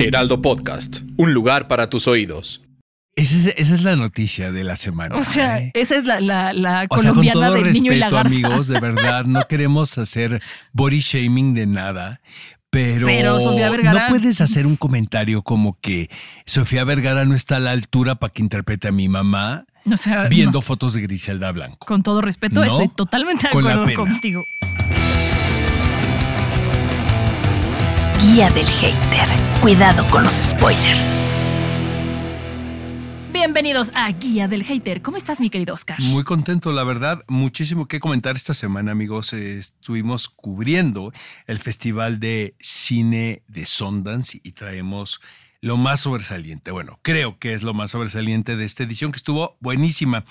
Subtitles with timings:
[0.00, 2.62] Heraldo Podcast, un lugar para tus oídos.
[3.16, 5.16] Esa es, esa es la noticia de la semana.
[5.16, 5.70] O sea, ¿eh?
[5.74, 8.16] esa es la, la, la O sea, con colombiana todo del niño y la respeto,
[8.16, 8.34] garza.
[8.48, 10.40] amigos, de verdad, no queremos hacer
[10.72, 12.20] body shaming de nada.
[12.70, 16.08] Pero, Pero Sofía Vergara- no puedes hacer un comentario como que
[16.46, 20.28] Sofía Vergara no está a la altura para que interprete a mi mamá O sea,
[20.28, 20.62] viendo no.
[20.62, 21.84] fotos de Griselda Blanco.
[21.84, 24.44] Con todo respeto, No, estoy totalmente de acuerdo contigo.
[28.20, 29.28] Guía del hater.
[29.62, 31.06] Cuidado con los spoilers.
[33.32, 35.00] Bienvenidos a Guía del Hater.
[35.00, 35.98] ¿Cómo estás, mi querido Oscar?
[36.02, 37.24] Muy contento, la verdad.
[37.28, 39.32] Muchísimo que comentar esta semana, amigos.
[39.32, 41.12] Estuvimos cubriendo
[41.46, 45.22] el Festival de Cine de Sundance y traemos
[45.62, 46.70] lo más sobresaliente.
[46.70, 50.24] Bueno, creo que es lo más sobresaliente de esta edición, que estuvo buenísima.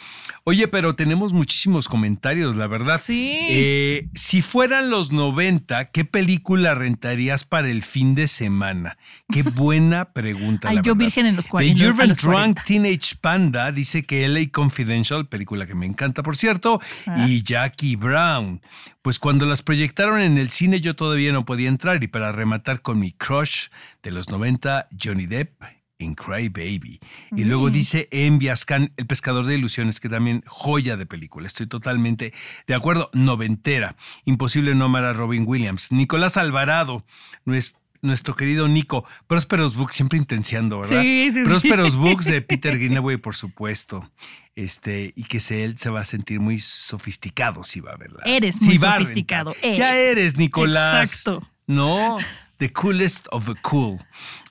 [0.43, 2.99] Oye, pero tenemos muchísimos comentarios, la verdad.
[2.99, 3.37] Sí.
[3.49, 8.97] Eh, si fueran los 90, ¿qué película rentarías para el fin de semana?
[9.31, 10.69] Qué buena pregunta.
[10.69, 11.05] Ay, la yo verdad.
[11.05, 11.83] virgen en los The 40.
[11.85, 12.63] a Urban Drunk 40.
[12.63, 17.25] Teenage Panda dice que LA Confidential, película que me encanta, por cierto, Ah.
[17.27, 18.61] y Jackie Brown.
[19.01, 22.81] Pues cuando las proyectaron en el cine yo todavía no podía entrar y para rematar
[22.81, 23.67] con mi crush
[24.03, 25.61] de los 90, Johnny Depp
[26.01, 26.99] en Cry Baby.
[27.35, 27.71] Y luego Mm.
[27.71, 31.45] dice Envias Khan, El pescador de ilusiones, que también joya de película.
[31.47, 32.33] Estoy totalmente
[32.67, 33.09] de acuerdo.
[33.13, 33.95] Noventera.
[34.25, 35.91] Imposible no amar a Robin Williams.
[35.91, 37.05] Nicolás Alvarado,
[37.45, 39.05] nues- nuestro querido Nico.
[39.27, 41.01] Prósperos Books, siempre intenciando, ¿verdad?
[41.01, 41.41] Sí, sí, sí.
[41.43, 44.09] Prósperos Books de Peter Greenaway, por supuesto.
[44.55, 48.21] Este, y que se, él se va a sentir muy sofisticado si va a verla.
[48.25, 51.11] Eres Sí muy sofisticado, Ya eres, Nicolás.
[51.11, 51.45] Exacto.
[51.67, 52.17] No,
[52.59, 53.99] the coolest of the cool.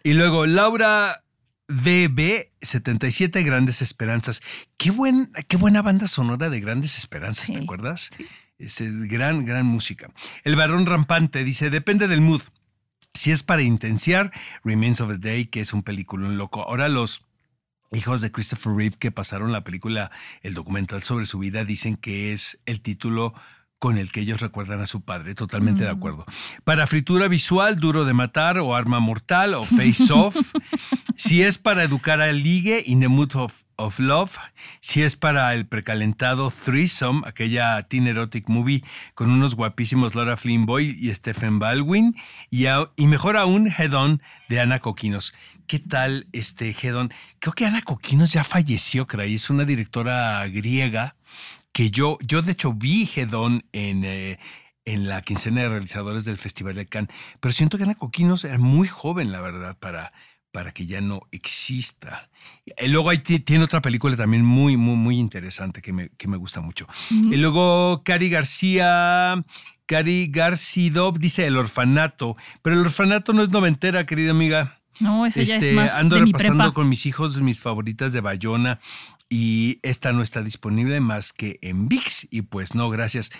[0.02, 1.22] Y luego Laura
[1.68, 4.42] DB 77 Grandes Esperanzas.
[4.76, 8.10] Qué, buen, qué buena banda sonora de Grandes Esperanzas, ¿te acuerdas?
[8.16, 8.26] sí.
[8.58, 10.10] Es gran, gran música.
[10.42, 12.42] El varón rampante dice, depende del mood.
[13.14, 14.32] Si es para intenciar,
[14.64, 16.62] Remains of the Day, que es un peliculón loco.
[16.62, 17.22] Ahora los
[17.92, 20.10] hijos de Christopher Reeve que pasaron la película,
[20.42, 23.32] el documental sobre su vida, dicen que es el título
[23.78, 25.34] con el que ellos recuerdan a su padre.
[25.34, 26.24] Totalmente de acuerdo.
[26.64, 30.36] Para fritura visual, duro de matar o arma mortal o face off.
[31.16, 34.32] si es para educar al ligue, in the mood of, of love.
[34.80, 38.82] Si es para el precalentado threesome, aquella teen erotic movie
[39.14, 42.16] con unos guapísimos Laura Flynn Boy y Stephen Baldwin.
[42.50, 45.34] Y, a- y mejor aún, Head On de Ana Coquinos.
[45.68, 47.12] ¿Qué tal este Head On?
[47.40, 49.34] Creo que Ana Coquinos ya falleció, Cray.
[49.34, 51.14] Es una directora griega
[51.78, 54.36] que yo, yo de hecho vi Head On en, eh,
[54.84, 58.58] en la quincena de realizadores del Festival de Cannes, pero siento que Ana Coquinos era
[58.58, 60.12] muy joven, la verdad, para,
[60.50, 62.30] para que ya no exista.
[62.82, 66.26] Y luego ahí ti- tiene otra película también muy, muy, muy interesante que me, que
[66.26, 66.88] me gusta mucho.
[67.10, 69.44] Y luego Cari García,
[69.86, 74.80] Cari Garcidov dice El Orfanato, pero El Orfanato no es noventera, querida amiga.
[74.98, 76.74] No, eso ya Este, es más ando de mi repasando prepa.
[76.74, 78.80] con mis hijos mis favoritas de Bayona
[79.28, 83.30] y esta no está disponible más que en VIX y pues no, gracias.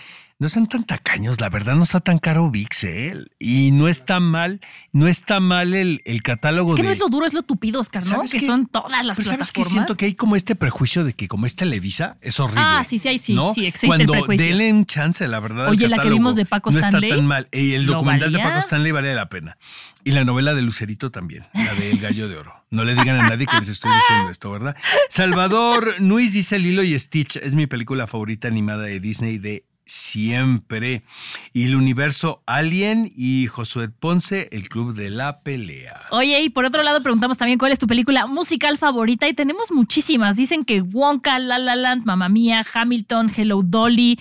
[0.41, 3.25] No sean tan tacaños, la verdad no está tan caro VIX, ¿eh?
[3.39, 4.61] Y no está mal,
[4.93, 6.87] no está mal el, el catálogo Es que de...
[6.87, 8.09] no es lo duro, es lo tupido, Oscar, ¿no?
[8.09, 9.55] ¿Sabes Que son todas las Pero ¿sabes qué?
[9.55, 9.71] plataformas.
[9.73, 12.61] Siento que hay como este prejuicio de que como es Televisa, es horrible.
[12.65, 13.53] Ah, sí, sí, sí, ¿no?
[13.53, 14.45] sí, existe el Cuando prejuicio.
[14.47, 15.67] denle un chance, la verdad.
[15.67, 17.49] Oye, la que vimos de Paco no Stanley, está tan mal.
[17.51, 18.39] Y el ¿lo documental de?
[18.39, 19.57] Paco Stanley vale la pena.
[20.05, 22.63] Y la novela de Lucerito también, la de El Gallo de Oro.
[22.71, 24.77] No le digan a nadie que les estoy diciendo esto, ¿verdad?
[25.09, 27.35] Salvador Nuis dice Lilo y Stitch.
[27.35, 31.03] Es mi película favorita animada de Disney de siempre.
[31.51, 35.99] Y el universo Alien y Josué Ponce, el club de la pelea.
[36.11, 39.71] Oye, y por otro lado preguntamos también cuál es tu película musical favorita y tenemos
[39.71, 40.37] muchísimas.
[40.37, 44.19] Dicen que Wonka, La La Land, Mamma Mía, Hamilton, Hello Dolly,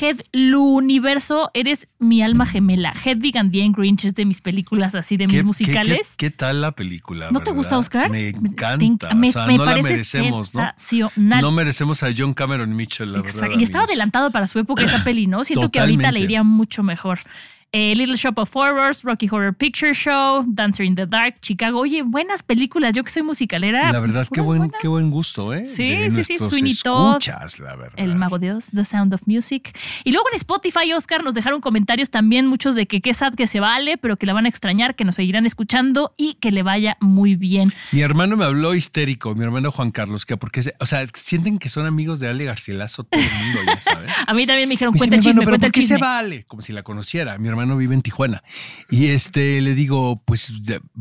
[0.00, 2.92] Head Universo, eres mi alma gemela.
[3.04, 6.14] Hedwig and the Grinch es de mis películas así, de mis ¿Qué- musicales.
[6.16, 7.30] ¿Qué, qué, qué tal la película?
[7.30, 8.10] ¿No te gusta, Oscar?
[8.10, 9.14] Me Te- encanta.
[9.14, 10.60] me- o sea, me no la merecemos, ¿no?
[10.76, 11.40] sensacional.
[11.40, 13.42] No merecemos a John Cameron Mitchell, la Exacto.
[13.42, 13.60] verdad.
[13.60, 13.92] Y estaba amigos.
[13.92, 15.44] adelantado para su época esa peli, ¿no?
[15.44, 17.18] Siento que ahorita le iría mucho mejor.
[17.72, 21.80] Eh, Little Shop of Horrors, Rocky Horror Picture Show, Dancer in the Dark, Chicago.
[21.80, 22.94] Oye, buenas películas.
[22.94, 23.92] Yo que soy musicalera.
[23.92, 24.76] La verdad, qué buen, buenas.
[24.80, 25.66] qué buen gusto, ¿eh?
[25.66, 27.98] Sí, De sí, sí, Sweeney escuchas, la verdad.
[27.98, 29.76] El Mago de Oz, The Sound of Music.
[30.04, 33.46] Y luego en Spotify, Oscar, nos dejaron comentarios también, muchos de que qué sad que
[33.46, 36.62] se vale, pero que la van a extrañar, que nos seguirán escuchando y que le
[36.62, 37.72] vaya muy bien.
[37.92, 41.58] Mi hermano me habló histérico, mi hermano Juan Carlos, que porque, se- o sea, sienten
[41.58, 44.12] que son amigos de Ale Garcilaso todo el mundo, ya sabes.
[44.26, 46.00] A mí también me dijeron, cuenta el "Mi chisme, cuenta el ¿por qué se chisme.
[46.00, 46.44] vale?
[46.44, 47.36] Como si la conociera.
[47.38, 48.42] Mi hermano vive en Tijuana.
[48.90, 50.52] Y este le digo, pues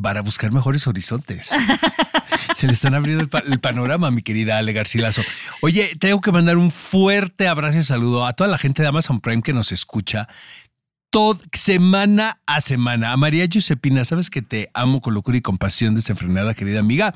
[0.01, 1.51] para buscar mejores horizontes.
[2.55, 5.21] se le están abriendo el, pa- el panorama, mi querida Ale Garcilaso.
[5.61, 9.19] Oye, tengo que mandar un fuerte abrazo y saludo a toda la gente de Amazon
[9.21, 10.27] Prime que nos escucha.
[11.15, 13.13] Todo, semana a semana.
[13.13, 17.13] A María Giuseppina, sabes que te amo con locura y compasión desenfrenada, querida amiga.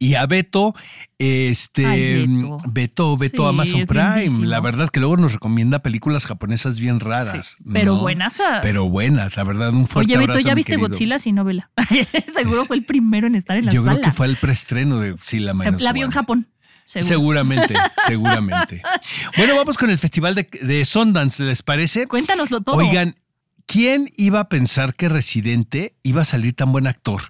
[0.00, 0.74] Y a Beto,
[1.18, 2.56] este Ay, Beto.
[2.66, 4.16] Beto, Beto Sí, Amazon Prime.
[4.22, 4.46] lindísimo.
[4.46, 7.54] La verdad que luego nos recomienda películas japonesas bien raras.
[7.56, 8.00] Sí, pero ¿no?
[8.00, 8.42] buenas.
[8.62, 10.76] Pero buenas, la verdad, un fuerte Oye, Beto, abrazo, ¿ya viste.
[10.76, 11.70] Godzilla sin novela?
[12.34, 14.00] Seguro fue el primero en estar en la Yo sala.
[14.00, 16.10] creo que fue el preestreno de Godzilla Minus la vio en.
[16.10, 16.48] Japón.
[16.84, 17.06] seguro.
[17.08, 17.74] Seguramente,
[18.08, 18.82] seguramente.
[19.36, 22.08] Bueno, vamos con el festival de, de Sundance, ¿les parece?
[22.08, 22.74] Cuéntanoslo todo.
[22.74, 23.14] Oigan,
[23.66, 27.22] ¿quién iba a pensar que Residente iba a salir tan buen actor?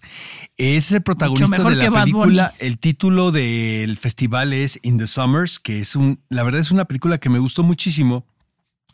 [0.57, 2.55] Es el protagonista de la película.
[2.59, 6.85] El título del festival es In the Summers, que es un, la verdad es una
[6.85, 8.25] película que me gustó muchísimo.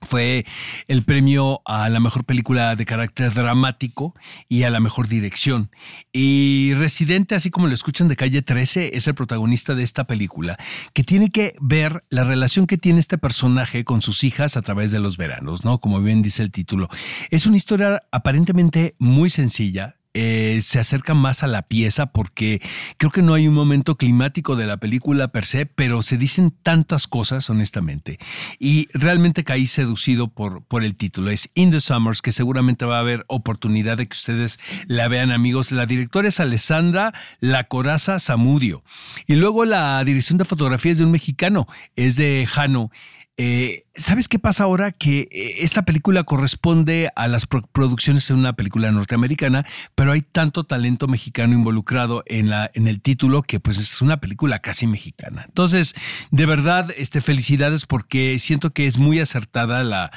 [0.03, 0.45] Fue
[0.89, 4.15] el premio a la mejor película de carácter dramático
[4.49, 5.71] y a la mejor dirección.
[6.13, 10.59] Y Residente, así como lo escuchan de calle 13, es el protagonista de esta película,
[10.93, 14.91] que tiene que ver la relación que tiene este personaje con sus hijas a través
[14.91, 15.79] de los veranos, ¿no?
[15.79, 16.89] Como bien dice el título.
[17.31, 22.61] Es una historia aparentemente muy sencilla, eh, se acerca más a la pieza porque
[22.99, 26.55] creo que no hay un momento climático de la película per se, pero se dicen
[26.63, 28.19] tantas cosas honestamente.
[28.59, 31.31] Y realmente caí seducido por, por el título.
[31.31, 35.31] Es In the Summers, que seguramente va a haber oportunidad de que ustedes la vean
[35.31, 35.73] amigos.
[35.73, 38.85] La directora es Alessandra La Coraza Zamudio.
[39.27, 41.67] Y luego la dirección de fotografía es de un mexicano,
[41.97, 42.91] es de Jano.
[43.39, 44.93] Eh, ¿Sabes qué pasa ahora?
[44.93, 49.65] Que eh, esta película corresponde a las pro- producciones de una película norteamericana,
[49.95, 54.19] pero hay tanto talento mexicano involucrado en, la, en el título que pues es una
[54.19, 55.45] película casi mexicana.
[55.49, 55.95] Entonces,
[56.31, 60.13] de verdad, este, felicidades porque siento que es muy acertada la,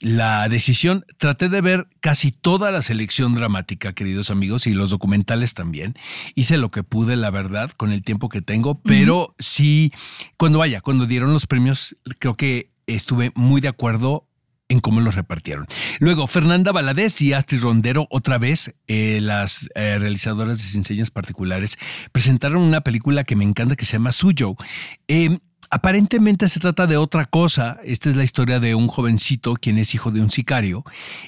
[0.00, 1.04] la decisión.
[1.18, 5.94] Traté de ver casi toda la selección dramática, queridos amigos, y los documentales también.
[6.34, 9.92] Hice lo que pude, la verdad, con el tiempo que tengo, pero sí,
[10.36, 14.28] cuando vaya, cuando dieron los premios, creo que estuve muy de acuerdo
[14.68, 15.66] en cómo los repartieron.
[16.00, 21.10] Luego, Fernanda Valadez y Astrid Rondero, otra vez, eh, las eh, realizadoras de Sin Señas
[21.10, 21.78] Particulares,
[22.12, 24.56] presentaron una película que me encanta que se llama Suyo.
[25.08, 25.38] Eh,
[25.74, 27.80] Aparentemente se trata de otra cosa.
[27.82, 30.84] Esta es la historia de un jovencito quien es hijo de un sicario,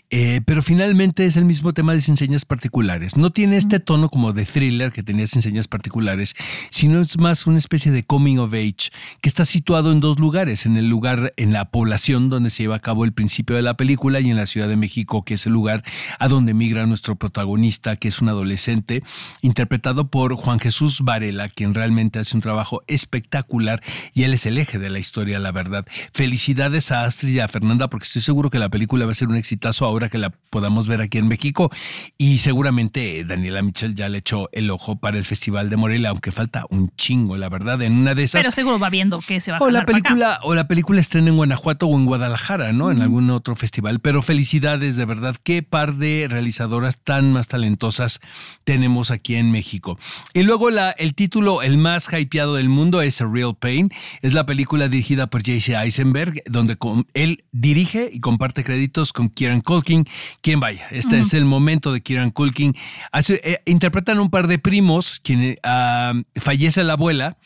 [0.09, 3.17] eh, pero finalmente es el mismo tema de Sin Señas Particulares.
[3.17, 6.37] No tiene este tono como de thriller que tenía Sin Señas Particulares,
[6.71, 10.65] sino es más una especie de coming of age que está situado en dos lugares,
[10.65, 13.77] en el lugar, en la población donde se lleva a cabo el principio de la
[13.77, 15.83] película y en la Ciudad de México, que es el lugar
[16.21, 19.03] a donde migra nuestro protagonista, que es un adolescente,
[19.43, 23.83] interpretado por Juan Jesús Varela, quien realmente hace un trabajo espectacular
[24.15, 25.85] y él es el eje de la historia, la verdad.
[26.13, 29.29] Felicidades a Astrid y a Fernanda, porque estoy seguro que la película va a ser
[29.29, 31.71] un exitazo ahora que la podamos ver aquí en México.
[32.19, 36.33] Y seguramente Daniela Michel ya le echó el ojo para el Festival de Morelia, aunque
[36.33, 38.43] falta un chingo, la verdad, en una de esas.
[38.43, 41.31] Pero seguro va viendo que se va a O la película, o la película estrena
[41.31, 42.91] en Guanajuato o en Guadalajara, ¿no?
[42.91, 44.01] En algún otro festival.
[44.01, 48.21] Pero felicidades, de verdad, qué par de realizadoras tan más talentosas
[48.65, 49.99] tenemos aquí en México.
[50.35, 53.91] Y luego la, el título, el más hypeado del mundo, es A Real Pain.
[54.27, 55.77] Es la película dirigida por J.C.
[55.77, 60.05] Eisenberg, donde con- él dirige y comparte créditos con Kieran Culkin.
[60.41, 62.75] Quien vaya, este es el momento de Kieran Culkin.
[63.13, 67.39] Hace- eh, interpretan un par de primos, quien ah, fallece la abuela.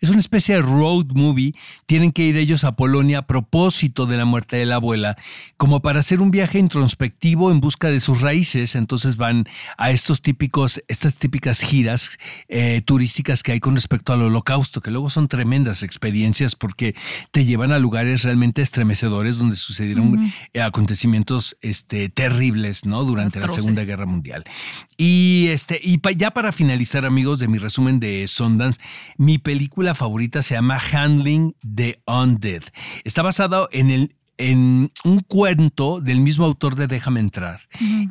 [0.00, 1.54] Es una especie de road movie.
[1.86, 5.16] Tienen que ir ellos a Polonia a propósito de la muerte de la abuela,
[5.56, 8.74] como para hacer un viaje introspectivo en busca de sus raíces.
[8.74, 9.46] Entonces van
[9.78, 14.90] a estos típicos, estas típicas giras eh, turísticas que hay con respecto al holocausto, que
[14.90, 16.94] luego son tremendas experiencias porque
[17.30, 23.04] te llevan a lugares realmente estremecedores donde sucedieron eh, acontecimientos este, terribles, ¿no?
[23.04, 23.56] Durante Atroces.
[23.58, 24.44] la Segunda Guerra Mundial.
[24.96, 28.80] Y este, y pa- ya para finalizar, amigos, de mi resumen de Sundance,
[29.18, 32.62] mi película favorita se llama Handling the Undead.
[33.04, 37.62] Está basado en el en un cuento del mismo autor de Déjame entrar.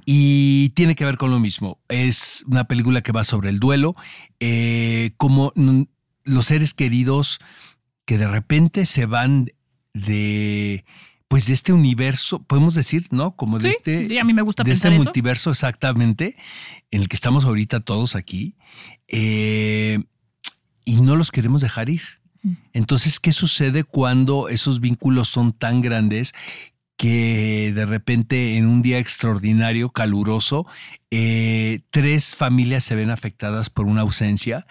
[0.06, 1.80] Y tiene que ver con lo mismo.
[1.88, 3.96] Es una película que va sobre el duelo,
[4.40, 5.54] eh, como
[6.24, 7.40] los seres queridos
[8.06, 9.52] que de repente se van
[9.94, 10.86] de
[11.28, 13.36] pues de este universo, podemos decir, ¿no?
[13.36, 16.36] Como de Sí, este, sí, a mí me gusta de este multiverso exactamente,
[16.92, 18.56] en el que estamos ahorita todos aquí,
[19.08, 20.04] eh,
[20.86, 22.02] y no los queremos dejar ir.
[22.74, 26.34] Entonces, ¿qué sucede cuando esos vínculos son tan grandes
[26.96, 30.68] que de repente en un día extraordinario, caluroso,
[31.10, 34.68] eh, tres familias se ven afectadas por una ausencia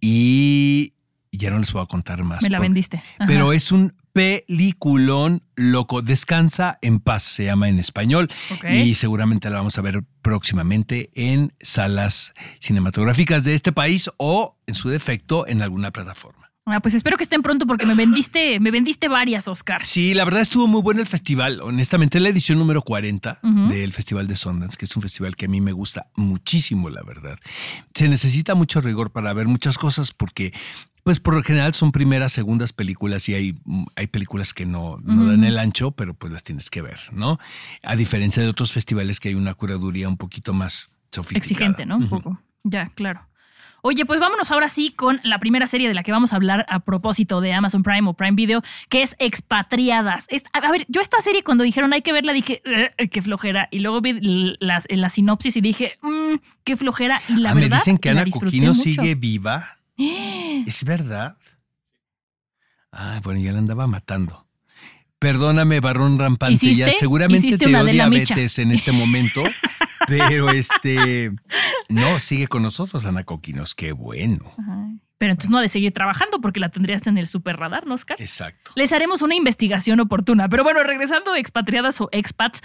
[0.00, 0.94] y
[1.32, 2.42] ya no les puedo contar más.
[2.42, 2.96] Me la porque- vendiste.
[3.18, 3.26] Ajá.
[3.26, 6.00] Pero es un peliculón loco.
[6.00, 8.28] Descansa en paz se llama en español
[8.70, 14.74] y seguramente la vamos a ver próximamente en salas cinematográficas de este país o en
[14.74, 16.50] su defecto en alguna plataforma.
[16.68, 19.84] Ah, pues espero que estén pronto porque me vendiste, me vendiste varias, Oscar.
[19.84, 21.60] Sí, la verdad estuvo muy bueno el festival.
[21.60, 23.68] Honestamente, la edición número 40 Ujú.
[23.68, 27.02] del Festival de Sundance, que es un festival que a mí me gusta muchísimo, la
[27.04, 27.38] verdad.
[27.94, 30.52] Se necesita mucho rigor para ver muchas cosas porque,
[31.06, 33.54] pues por lo general son primeras, segundas películas y hay,
[33.94, 37.38] hay películas que no, no dan el ancho, pero pues las tienes que ver, ¿no?
[37.84, 41.70] A diferencia de otros festivales que hay una curaduría un poquito más sofisticada.
[41.70, 41.98] Exigente, ¿no?
[41.98, 42.40] Un poco.
[42.64, 43.20] Ya, claro.
[43.82, 46.66] Oye, pues vámonos ahora sí con la primera serie de la que vamos a hablar
[46.68, 50.26] a propósito de Amazon Prime o Prime Video, que es Expatriadas.
[50.28, 52.62] Es- a a ver, yo esta serie cuando dijeron hay que verla dije,
[52.98, 53.68] "Eh, qué flojera.
[53.70, 57.20] Y luego vi l- las, en la sinopsis y dije, "Mm, qué flojera.
[57.28, 58.82] Y la Ah, verdad, me dicen que la Ana Coquino mucho.
[58.82, 59.78] sigue viva.
[60.66, 61.36] ¿Es verdad?
[62.92, 64.46] Ah, bueno, ya la andaba matando.
[65.18, 66.74] Perdóname, barrón rampante.
[66.74, 67.00] Ya ¿Hiciste?
[67.00, 69.42] seguramente Hiciste te dio diabetes en este momento.
[70.06, 71.32] pero este.
[71.88, 73.74] No, sigue con nosotros, Ana Coquinos.
[73.74, 74.54] Qué bueno.
[75.18, 77.94] Pero entonces no ha de seguir trabajando porque la tendrías en el super radar, ¿no,
[77.94, 78.20] Oscar?
[78.20, 78.72] Exacto.
[78.76, 80.48] Les haremos una investigación oportuna.
[80.48, 82.60] Pero bueno, regresando a expatriadas o expats,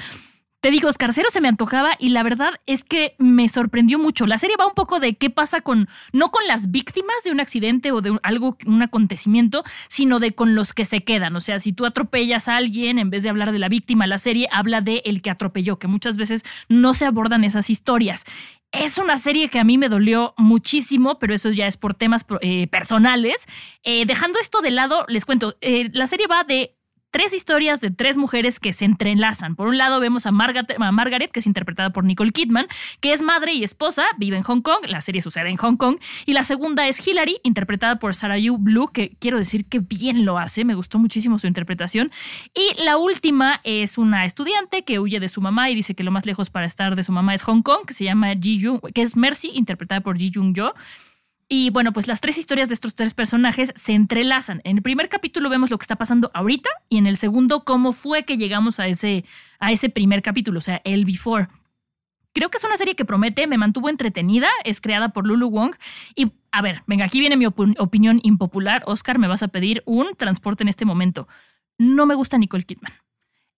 [0.61, 4.27] te digo, Oscar, cero se me antojaba y la verdad es que me sorprendió mucho.
[4.27, 7.39] La serie va un poco de qué pasa con, no con las víctimas de un
[7.39, 11.35] accidente o de un- algo, un acontecimiento, sino de con los que se quedan.
[11.35, 14.19] O sea, si tú atropellas a alguien, en vez de hablar de la víctima, la
[14.19, 18.23] serie habla de el que atropelló, que muchas veces no se abordan esas historias.
[18.71, 22.23] Es una serie que a mí me dolió muchísimo, pero eso ya es por temas
[22.41, 23.47] eh, personales.
[23.83, 26.77] Eh, dejando esto de lado, les cuento, eh, la serie va de
[27.11, 29.55] tres historias de tres mujeres que se entrelazan.
[29.55, 32.67] Por un lado vemos a Margaret, que es interpretada por Nicole Kidman,
[33.01, 35.97] que es madre y esposa, vive en Hong Kong, la serie sucede en Hong Kong,
[36.25, 40.25] y la segunda es Hilary, interpretada por Sarah Yu Blue, que quiero decir que bien
[40.25, 42.11] lo hace, me gustó muchísimo su interpretación.
[42.53, 46.11] Y la última es una estudiante que huye de su mamá y dice que lo
[46.11, 48.79] más lejos para estar de su mamá es Hong Kong, que se llama Ji Jung,
[48.93, 50.73] que es Mercy, interpretada por Ji Jung Jo.
[51.53, 54.61] Y bueno, pues las tres historias de estos tres personajes se entrelazan.
[54.63, 57.91] En el primer capítulo vemos lo que está pasando ahorita y en el segundo cómo
[57.91, 59.25] fue que llegamos a ese,
[59.59, 61.49] a ese primer capítulo, o sea, el before.
[62.31, 65.75] Creo que es una serie que promete, me mantuvo entretenida, es creada por Lulu Wong.
[66.15, 68.83] Y a ver, venga, aquí viene mi opinión impopular.
[68.85, 71.27] Oscar, me vas a pedir un transporte en este momento.
[71.77, 72.93] No me gusta Nicole Kidman.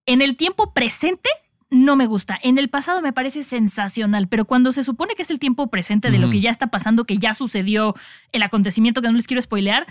[0.08, 1.30] En el tiempo presente,
[1.74, 2.40] no me gusta.
[2.42, 6.12] En el pasado me parece sensacional, pero cuando se supone que es el tiempo presente
[6.12, 7.96] de lo que ya está pasando, que ya sucedió
[8.32, 9.88] el acontecimiento que no les quiero spoilear,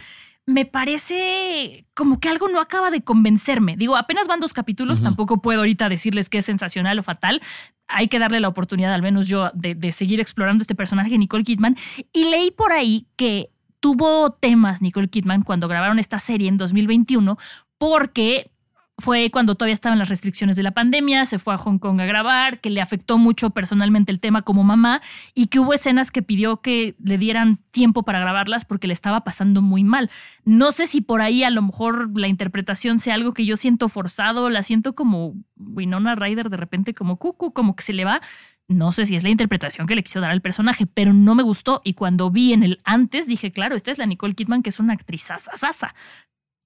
[0.46, 3.76] me parece como que algo no acaba de convencerme.
[3.76, 7.40] Digo, apenas van dos capítulos, tampoco puedo ahorita decirles que es sensacional o fatal.
[7.88, 11.44] Hay que darle la oportunidad, al menos yo, de, de seguir explorando este personaje Nicole
[11.44, 11.76] Kidman.
[12.12, 17.36] Y leí por ahí que tuvo temas Nicole Kidman cuando grabaron esta serie en 2021
[17.78, 18.52] porque
[18.98, 22.04] fue cuando todavía estaban las restricciones de la pandemia, se fue a Hong Kong a
[22.04, 25.00] grabar, que le afectó mucho personalmente el tema como mamá
[25.34, 29.24] y que hubo escenas que pidió que le dieran tiempo para grabarlas porque le estaba
[29.24, 30.10] pasando muy mal.
[30.44, 33.88] No sé si por ahí a lo mejor la interpretación sea algo que yo siento
[33.88, 38.20] forzado, la siento como Winona Ryder de repente como cucu, como que se le va.
[38.68, 41.42] No sé si es la interpretación que le quiso dar al personaje, pero no me
[41.42, 41.82] gustó.
[41.84, 44.80] Y cuando vi en el antes, dije, claro, esta es la Nicole Kidman, que es
[44.80, 45.94] una actriz sasa.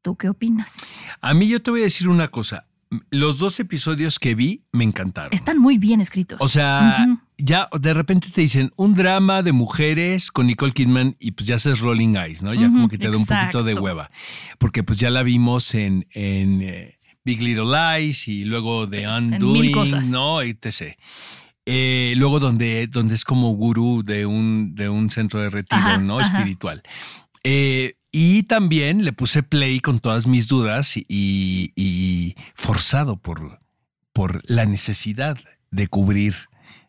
[0.07, 0.79] ¿Tú qué opinas?
[1.21, 2.69] A mí yo te voy a decir una cosa.
[3.11, 5.35] Los dos episodios que vi me encantaron.
[5.35, 6.39] Están muy bien escritos.
[6.41, 7.05] O sea,
[7.39, 11.57] ya de repente te dicen un drama de mujeres con Nicole Kidman y pues ya
[11.57, 12.55] haces Rolling Eyes, ¿no?
[12.55, 14.09] Ya como que te da un poquito de hueva.
[14.59, 19.73] Porque pues ya la vimos en, en eh, Big Little Lies y luego de Undoing,
[19.73, 20.07] cosas.
[20.07, 20.41] ¿no?
[20.41, 20.97] Etc.
[21.65, 25.99] Eh, luego donde, donde es como gurú de un, de un centro de retiro, Ajá,
[25.99, 26.21] ¿no?
[26.21, 26.39] ajá.
[26.39, 26.81] Espiritual.
[27.43, 31.05] Eh, y también le puse play con todas mis dudas y,
[31.77, 33.61] y forzado por,
[34.13, 35.37] por la necesidad
[35.71, 36.35] de cubrir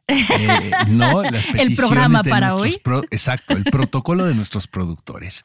[0.07, 2.77] eh, no las El programa de para hoy.
[2.81, 5.43] pro- exacto, el protocolo de nuestros productores.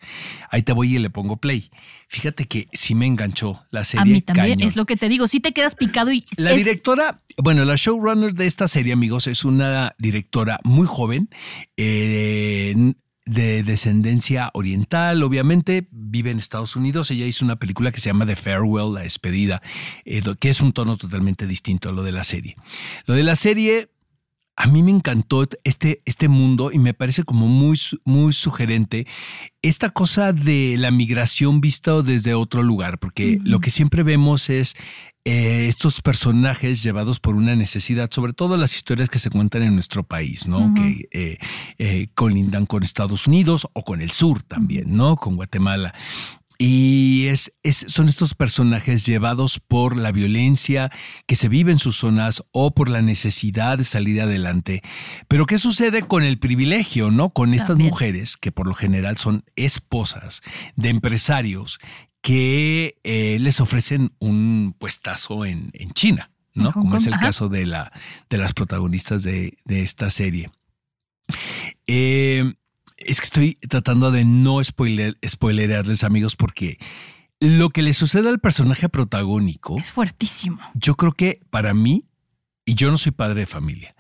[0.50, 1.69] Ahí te voy y le pongo play.
[2.07, 4.02] Fíjate que sí me enganchó la serie.
[4.02, 4.69] A mí también, cañón.
[4.69, 5.26] es lo que te digo.
[5.26, 6.25] Si te quedas picado y.
[6.37, 11.29] La es- directora, bueno, la showrunner de esta serie, amigos, es una directora muy joven,
[11.76, 17.11] eh, de descendencia oriental, obviamente, vive en Estados Unidos.
[17.11, 19.62] Ella hizo una película que se llama The Farewell, La despedida,
[20.05, 22.57] eh, que es un tono totalmente distinto a lo de la serie.
[23.07, 23.88] Lo de la serie,
[24.56, 29.06] a mí me encantó este, este mundo y me parece como muy, muy sugerente
[29.62, 34.75] esta cosa de la migración vista desde otro lugar, porque lo que siempre vemos es
[35.25, 39.75] eh, estos personajes llevados por una necesidad, sobre todo las historias que se cuentan en
[39.75, 40.75] nuestro país, ¿no?
[40.75, 41.38] Que eh,
[41.78, 45.14] eh, colindan con Estados Unidos o con el sur también, ¿no?
[45.14, 45.94] Con Guatemala.
[46.59, 50.90] Y es, es- son estos personajes llevados por la violencia
[51.26, 54.82] que se vive en sus zonas o por la necesidad de salir adelante.
[55.28, 57.30] Pero ¿qué sucede con el privilegio, no?
[57.30, 57.90] Con estas También.
[57.90, 60.40] mujeres que por lo general son esposas
[60.76, 61.78] de empresarios
[62.21, 66.71] que eh, les ofrecen un puestazo en, en China, ¿no?
[66.71, 67.23] Hong Como es el ajá.
[67.23, 67.90] caso de, la,
[68.30, 70.50] de las protagonistas de, de esta serie.
[71.87, 72.54] Eh,
[73.06, 76.76] es que estoy tratando de no spoiler, spoilerarles, amigos, porque
[77.40, 80.59] lo que le sucede al personaje protagónico, Es fuertísimo.
[80.75, 82.04] yo creo que para mí,
[82.64, 83.94] y yo no soy padre de familia,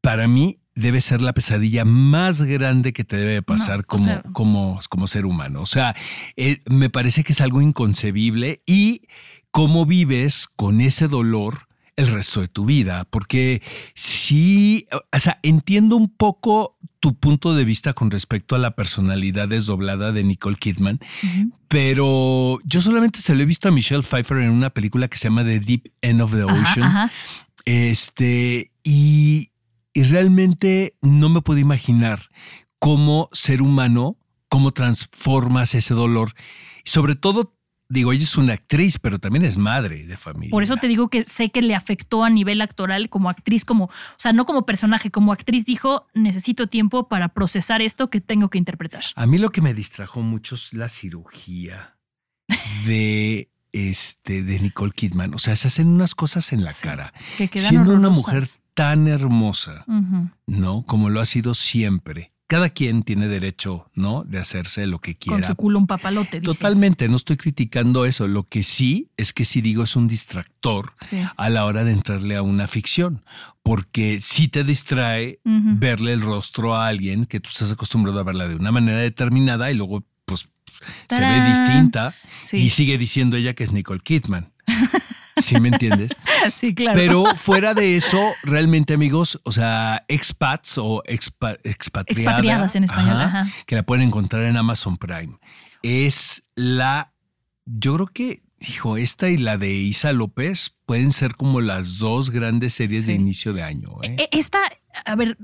[0.00, 4.80] para mí debe ser la pesadilla más grande que te debe pasar como, sea- como,
[4.88, 5.60] como ser humano.
[5.60, 5.94] O sea,
[6.36, 9.02] eh, me parece que es algo inconcebible y
[9.50, 13.62] cómo vives con ese dolor el resto de tu vida, porque
[13.94, 19.48] sí, o sea, entiendo un poco tu punto de vista con respecto a la personalidad
[19.48, 21.00] desdoblada de Nicole Kidman,
[21.68, 25.24] pero yo solamente se lo he visto a Michelle Pfeiffer en una película que se
[25.24, 26.82] llama The Deep End of the Ocean.
[26.82, 27.10] ajá.
[27.64, 29.50] Este, y,
[29.94, 32.28] y realmente no me puedo imaginar
[32.78, 34.16] cómo ser humano,
[34.48, 36.34] cómo transformas ese dolor.
[36.84, 37.54] Y sobre todo,
[37.88, 40.50] digo, ella es una actriz, pero también es madre de familia.
[40.50, 43.84] Por eso te digo que sé que le afectó a nivel actoral como actriz, como,
[43.84, 48.48] o sea, no como personaje, como actriz dijo, necesito tiempo para procesar esto que tengo
[48.48, 49.04] que interpretar.
[49.14, 51.96] A mí lo que me distrajo mucho es la cirugía
[52.86, 55.34] de este de Nicole Kidman.
[55.34, 57.12] O sea, se hacen unas cosas en la Sí, cara.
[57.36, 59.84] Que quedan Siendo una mujer tan hermosa.
[60.46, 60.82] ¿no?
[60.82, 62.32] Como lo ha sido siempre.
[62.52, 64.24] Cada quien tiene derecho, ¿no?
[64.24, 65.48] De hacerse lo que Con quiera.
[65.48, 66.52] su culo un papalote, dice.
[66.52, 68.28] Totalmente, no estoy criticando eso.
[68.28, 71.16] Lo que sí es que sí digo es un distractor Sí.
[71.36, 73.24] a la hora de entrarle a una ficción,
[73.62, 78.46] porque sí te distrae verle el rostro a alguien que tú estás acostumbrado a verla
[78.48, 80.50] de una manera determinada y luego pues
[81.08, 82.58] se ve distinta Sí.
[82.58, 84.52] y sigue diciendo ella que es Nicole Kidman.
[85.42, 86.12] ¿Sí me entiendes?
[86.56, 86.98] sí, claro.
[86.98, 93.20] Pero fuera de eso, realmente amigos, o sea, expats o expa- expatriada, Expatriadas en español,
[93.20, 93.46] ajá.
[93.66, 95.38] que la pueden encontrar en Amazon Prime.
[95.82, 97.12] Es la,
[97.64, 102.30] yo creo que, hijo, esta y la de Isa López pueden ser como las dos
[102.30, 103.90] grandes series de inicio de año.
[104.02, 104.16] ¿eh?
[104.18, 104.58] E- Esta,
[105.04, 105.36] a ver,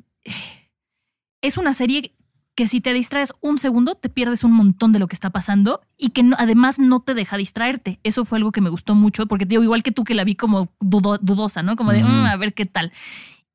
[1.42, 2.14] es una serie
[2.58, 5.80] que si te distraes un segundo te pierdes un montón de lo que está pasando
[5.96, 8.00] y que no- además no te deja distraerte.
[8.02, 10.34] Eso fue algo que me gustó mucho porque digo, igual que tú que la vi
[10.34, 11.76] como dudo- dudosa, ¿no?
[11.76, 12.02] Como de.
[12.02, 12.90] "Mm, a ver qué tal.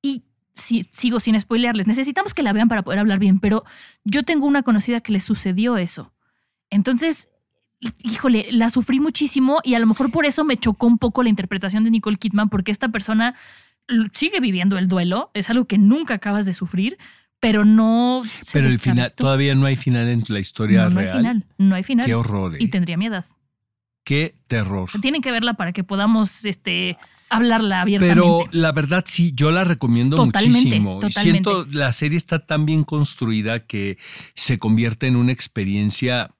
[0.01, 0.23] Y
[0.55, 1.85] sí, sigo sin spoilearles.
[1.85, 3.65] Necesitamos que la vean para poder hablar bien, pero
[4.05, 6.13] yo tengo una conocida que le sucedió eso.
[6.69, 7.27] Entonces,
[8.03, 11.29] híjole, la sufrí muchísimo y a lo mejor por eso me chocó un poco la
[11.29, 13.35] interpretación de Nicole Kidman, porque esta persona
[14.13, 16.97] sigue viviendo el duelo, es algo que nunca acabas de sufrir,
[17.43, 18.23] pero no...
[18.41, 21.17] se Pero el final, todavía no hay final en la historia no, no hay real.
[21.17, 22.05] final, no hay final.
[22.05, 22.55] Qué horror.
[22.57, 23.25] Y tendría mi edad.
[24.05, 24.89] Qué terror.
[25.01, 26.97] Tienen que verla para que podamos este,
[27.29, 28.15] hablarla abiertamente.
[28.15, 30.97] Pero la verdad sí, yo la recomiendo Totalmente, muchísimo.
[30.97, 31.49] Y totalmente.
[31.49, 33.97] Siento la serie está tan bien construida que
[34.35, 36.32] se convierte en una experiencia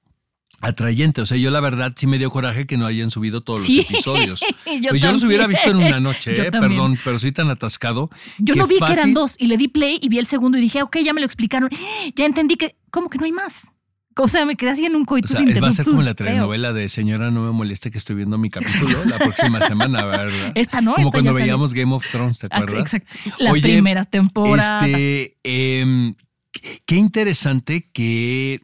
[0.64, 1.20] atrayente.
[1.20, 3.76] O sea, yo la verdad sí me dio coraje que no hayan subido todos Sí,
[3.78, 4.40] los episodios.
[4.80, 6.50] yo pues yo los hubiera visto en una noche, ¿eh?
[6.50, 8.10] perdón, pero soy tan atascado.
[8.38, 10.60] Yo no vi que eran dos y le di play y vi el segundo y
[10.60, 11.68] dije, ok, ya me lo explicaron.
[12.16, 13.72] Ya entendí que, ¿cómo que no hay más?
[14.16, 16.02] O sea, me quedé así en un O coitus sea, va a ser interruptus como
[16.02, 20.04] la telenovela de Señora, no me moleste que estoy viendo mi capítulo la próxima semana,
[20.04, 20.52] ¿verdad?
[20.54, 21.44] Esta no, Como esta cuando salió.
[21.44, 22.94] veíamos Game of Thrones, ¿te Ah, acuerdas?
[22.94, 23.12] Exacto.
[23.38, 24.84] Las Oye, primeras temporadas.
[24.84, 26.14] Este, em,
[26.86, 28.60] qué interesante que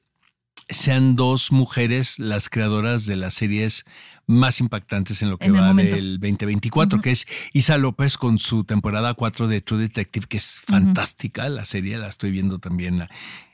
[0.70, 3.84] sean dos mujeres las creadoras de las series
[4.26, 5.96] más impactantes en lo que En va momento.
[5.96, 7.02] del 2024, Ujú.
[7.02, 11.48] que es Isa López con su temporada 4 de True Detective, que es fantástica.
[11.48, 13.06] La serie la estoy viendo también.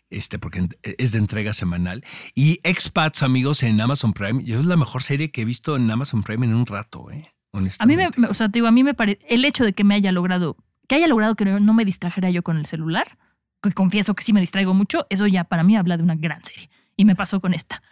[0.09, 2.05] Este, porque es de entrega semanal.
[2.35, 4.45] Y Expats, amigos, en Amazon Prime.
[4.45, 7.15] Yo es la mejor serie que he visto en Amazon Prime en un rato, ¿eh?
[7.53, 8.21] a mí Honestamente.
[8.21, 10.13] me- o sea, te digo, a mí me parece, el hecho de que me haya
[10.13, 10.57] logrado
[10.89, 13.19] que haya logrado que no me distrajera yo con el celular,
[13.61, 16.45] que confieso que sí me distraigo mucho, eso ya para mí habla de una gran
[16.45, 16.71] serie.
[16.97, 17.83] Y me pasó con esta.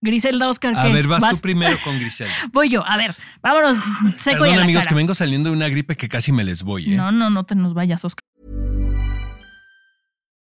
[0.00, 0.74] Griselda Oscar.
[0.76, 0.92] A ¿qué?
[0.92, 2.32] ver, vas, tú primero con Griselda.
[2.52, 3.76] Voy yo, a ver, vámonos
[4.16, 4.88] seco y a Perdón, la amigos, cara.
[4.90, 6.96] que vengo saliendo de una gripe que casi me les voy, ¿eh?
[6.96, 8.24] No, no, no te nos vayas, Oscar.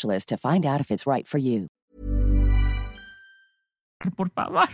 [0.00, 1.26] to find out if it's right
[4.16, 4.68] por favor.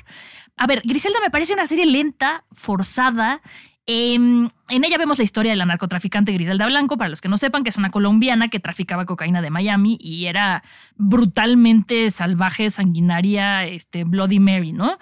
[0.56, 3.40] A ver, Griselda me parece una serie lenta, forzada.
[3.86, 7.38] Em, en ella vemos la historia de la narcotraficante Griselda Blanco, para los que no
[7.38, 10.62] sepan, que es una colombiana que traficaba cocaína de Miami y era
[10.96, 14.98] brutalmente salvaje, sanguinaria, este, Bloody Mary, ¿no?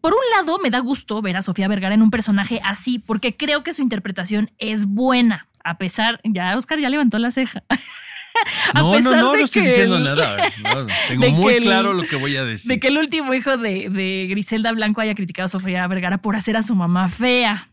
[0.00, 3.36] Por un lado, me da gusto ver a Sofía Vergara en un personaje así, porque
[3.36, 5.48] creo que su interpretación es buena.
[5.64, 7.64] A pesar, ya Oscar ya levantó la ceja.
[8.74, 10.36] A No, no, pesar no, de no estoy que diciendo el- nada.
[10.62, 12.68] No, tengo muy el- claro lo que voy a decir.
[12.68, 16.36] de que el último hijo de, de Griselda Blanco haya criticado a Sofía Vergara por
[16.36, 17.68] hacer a su mamá fea.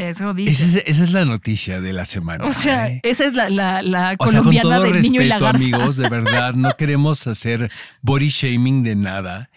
[0.00, 0.52] Eso dice.
[0.52, 2.44] Esa es, esa es la noticia de la semana.
[2.44, 3.00] o sea, ¿eh?
[3.04, 5.44] esa es la, la, la O sea, con colombiana todo del niño y la respeto,
[5.46, 5.64] garza.
[5.76, 7.70] amigos, de verdad, no queremos hacer
[8.02, 9.48] body shaming de nada.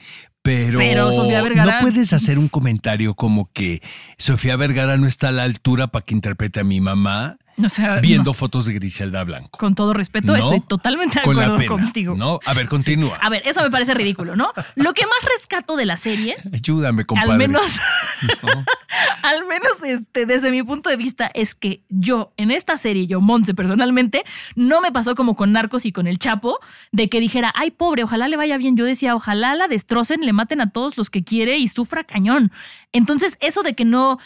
[0.41, 3.81] Pero, Pero Sofía Vergara- no puedes hacer un comentario como que
[4.17, 7.99] Sofía Vergara no está a la altura para que interprete a mi mamá O sea,
[7.99, 8.33] viendo no.
[8.33, 9.57] fotos de Griselda Blanco.
[9.57, 12.15] Con todo respeto, No, estoy totalmente de con la acuerdo pena, contigo.
[12.15, 12.39] ¿no?
[12.45, 13.17] A ver, continúa.
[13.21, 14.51] A ver, eso me parece ridículo, ¿no?
[14.75, 17.31] Lo que más rescato de la serie, Ayúdame, compadre.
[17.31, 17.79] al menos,
[18.43, 18.65] ¿no?
[19.23, 23.21] al menos este, desde mi punto de vista, es que yo en esta serie, yo,
[23.21, 24.23] Monse, personalmente,
[24.55, 26.59] no me pasó como con Narcos y con El Chapo,
[26.91, 28.75] de que dijera, ay, pobre, ojalá le vaya bien.
[28.77, 32.51] Yo decía, ojalá la destrocen, le maten a todos los que quiere y sufra cañón.
[32.91, 34.19] Entonces, eso de que no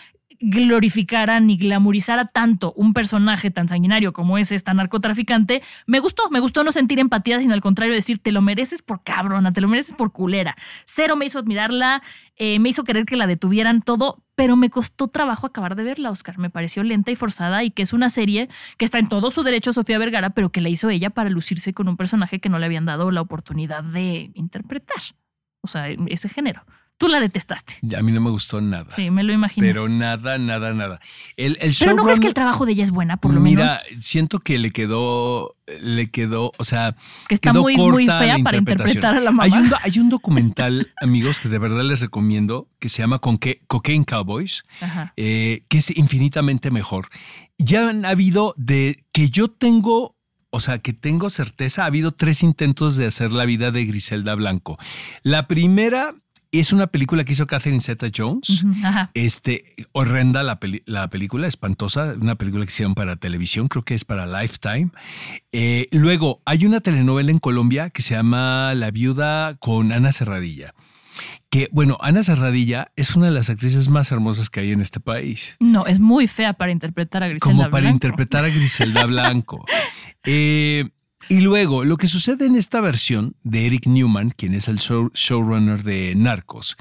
[0.47, 6.39] glorificara ni glamorizara tanto un personaje tan sanguinario como es esta narcotraficante, me gustó, me
[6.39, 9.67] gustó no sentir empatía, sino al contrario decir, te lo mereces por cabrona, te lo
[9.67, 10.55] mereces por culera.
[10.85, 12.03] Cero me hizo admirarla,
[12.35, 16.11] eh, me hizo querer que la detuvieran todo, pero me costó trabajo acabar de verla,
[16.11, 16.37] Oscar.
[16.37, 19.41] Me pareció lenta y forzada y que es una serie que está en todo su
[19.41, 22.59] derecho Sofía Vergara, pero que la hizo ella para lucirse con un personaje que no
[22.59, 25.01] le habían dado la oportunidad de interpretar.
[25.61, 26.63] O sea, ese género.
[26.97, 27.73] Tú la detestaste.
[27.97, 28.95] A mí no me gustó nada.
[28.95, 29.67] Sí, me lo imagino.
[29.67, 31.01] Pero nada, nada, nada.
[31.35, 33.81] El, el Pero no crees que el trabajo de ella es buena, por lo Mira,
[33.89, 34.05] menos.
[34.05, 36.95] siento que le quedó, le quedó, o sea,
[37.27, 39.43] Que está quedó muy, corta muy fea para interpretar a la mamá.
[39.43, 44.05] Hay un, hay un documental, amigos, que de verdad les recomiendo, que se llama Cocaine
[44.05, 44.63] Cowboys,
[45.17, 47.09] eh, que es infinitamente mejor.
[47.57, 50.15] Ya han habido de que yo tengo,
[50.49, 54.33] o sea, que tengo certeza, ha habido tres intentos de hacer la vida de Griselda
[54.35, 54.77] Blanco.
[55.23, 56.15] La primera
[56.59, 58.65] es una película que hizo Catherine Zeta Jones.
[59.13, 63.95] Este, horrenda la, peli- la película, espantosa, una película que hicieron para televisión, creo que
[63.95, 64.89] es para Lifetime.
[65.51, 70.73] Eh, luego, hay una telenovela en Colombia que se llama La viuda con Ana Serradilla.
[71.49, 74.99] Que, bueno, Ana Serradilla es una de las actrices más hermosas que hay en este
[74.99, 75.55] país.
[75.61, 77.93] No, es muy fea para interpretar a Griselda como para Blanco.
[77.95, 79.65] interpretar a Griselda Blanco.
[80.27, 80.89] Eh,
[81.29, 85.11] y luego, lo que sucede en esta versión de Eric Newman, quien es el show-
[85.13, 86.77] showrunner de Narcos,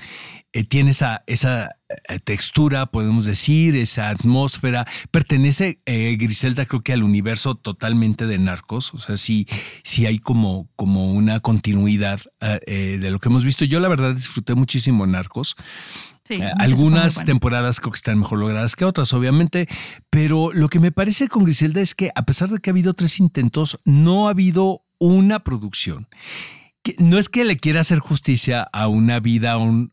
[0.53, 1.77] eh, tiene esa, esa
[2.09, 4.87] eh, textura, podemos decir, esa atmósfera.
[5.11, 8.95] Pertenece eh, Griselda, creo que al universo totalmente de Narcos.
[8.95, 9.47] O sea, sí,
[9.83, 13.65] sí hay como, como una continuidad de lo que hemos visto.
[13.65, 15.57] Yo, la verdad, disfruté muchísimo Narcos.
[16.27, 17.27] Sí, Eh, algunas bueno.
[17.27, 19.69] temporadas creo que están mejor logradas que otras, obviamente,
[20.11, 22.95] pero lo que me parece con Griselda es que a pesar de que ha habido
[22.95, 26.09] tres intentos, no ha habido una producción.
[26.83, 29.93] Que no es que le quiera hacer justicia a una vida hon-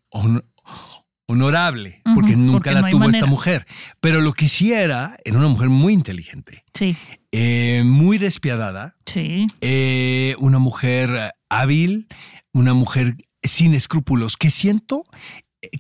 [1.28, 3.66] honorable, porque nunca porque la no tuvo esta mujer,
[4.02, 6.98] pero lo que sí era, era una mujer muy inteligente, Sí,
[7.32, 9.48] eh, muy despiadada, sí.
[9.62, 12.08] eh, una mujer hábil,
[12.54, 15.06] una mujer sin escrúpulos, que siento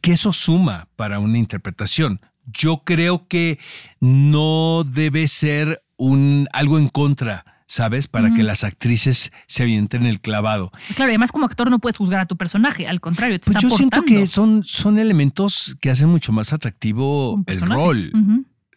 [0.02, 2.22] que eso suma para una interpretación.
[2.46, 3.60] Yo creo que
[4.00, 8.10] no debe ser un algo en contra ¿sabes?
[8.10, 10.74] Para que las actrices se avienten el clavado.
[10.94, 13.56] Claro, y además como actor no puedes juzgar a tu personaje, al contrario, te Pues
[13.56, 18.12] está yo siento que son, son elementos que hacen mucho más atractivo el rol.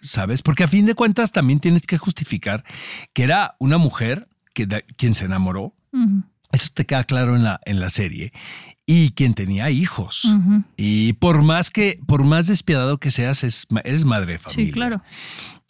[0.01, 0.43] ¿sabes?
[0.43, 2.63] Porque a fin de cuentas también tienes que justificar
[3.13, 5.75] que era una mujer que quien se enamoró.
[6.53, 8.33] Eso te queda claro en la, en la serie.
[8.87, 10.29] Y quien tenía hijos.
[10.77, 14.67] Y por más que, por más despiadado que seas, es eres madre de familia.
[14.67, 15.03] Sí, claro.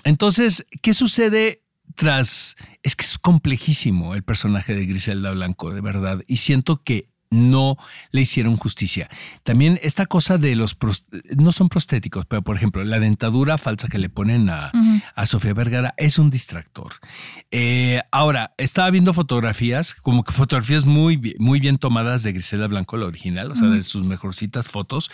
[0.03, 1.63] Entonces, ¿qué sucede
[1.95, 2.57] tras?
[2.83, 6.23] Es que es complejísimo el personaje de Griselda Blanco, de verdad.
[6.27, 7.77] Y siento que no
[8.11, 9.09] le hicieron justicia.
[9.43, 10.77] También esta cosa de los,
[11.37, 14.73] no son prostéticos, pero por ejemplo, la dentadura falsa que le ponen a.
[15.15, 16.95] a Sofía Vergara es un distractor.
[17.51, 22.97] Eh, ahora, estaba viendo fotografías, como que fotografías muy, muy bien tomadas de Griselda Blanco,
[22.97, 25.11] la original, o sea, de sus mejorcitas fotos.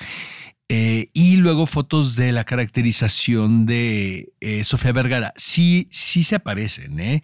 [0.69, 5.33] Eh, y luego fotos de la caracterización de eh, Sofía Vergara.
[5.37, 7.23] Sí, sí se aparecen, ¿eh?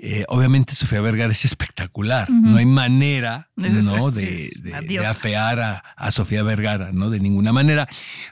[0.00, 2.30] Eh, obviamente Sofía Vergara es espectacular.
[2.30, 4.08] No hay manera Eso ¿no?
[4.08, 7.10] es- de, afear a, a Sofía Vergara, ¿no?
[7.10, 7.88] De ninguna manera.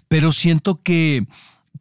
[0.07, 1.27] Pero siento que,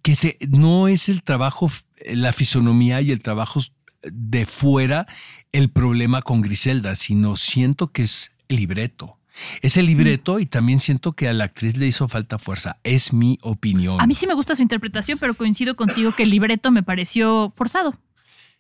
[0.06, 1.72] que se, no es el trabajo,
[2.06, 3.60] la fisonomía y el trabajo
[4.04, 5.08] de fuera
[5.52, 9.18] el problema con Griselda, sino siento que es el libreto.
[9.64, 12.78] Es el libreto y también siento que a la actriz le hizo falta fuerza.
[12.84, 14.00] Es mi opinión.
[14.00, 17.52] A mí sí me gusta su interpretación, pero coincido contigo que el libreto me pareció
[17.56, 17.96] forzado.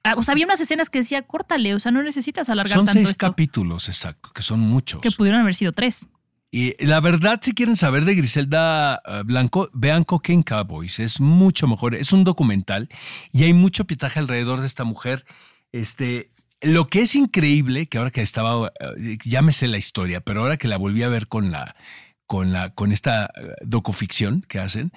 [0.03, 2.88] Ah, O sea, había unas escenas que decía, córtale, o sea, no necesitas alargar Son
[2.88, 3.23] tanto seis esto.
[3.23, 4.99] capítulos, exacto, que son muchos.
[4.99, 6.08] Que pudieron haber sido tres.
[6.57, 10.99] Y la verdad, si quieren saber de Griselda eh, Blanco, vean Cocaine Cowboys.
[10.99, 11.95] Es mucho mejor.
[11.95, 12.87] Es un documental
[13.33, 15.25] y hay mucho pitaje alrededor de esta mujer.
[15.73, 20.21] Este, lo que es increíble, que ahora que estaba, eh, ya me sé la historia,
[20.21, 21.75] pero ahora que la volví a ver con la,
[22.25, 24.93] con la, con esta eh, docuficción que hacen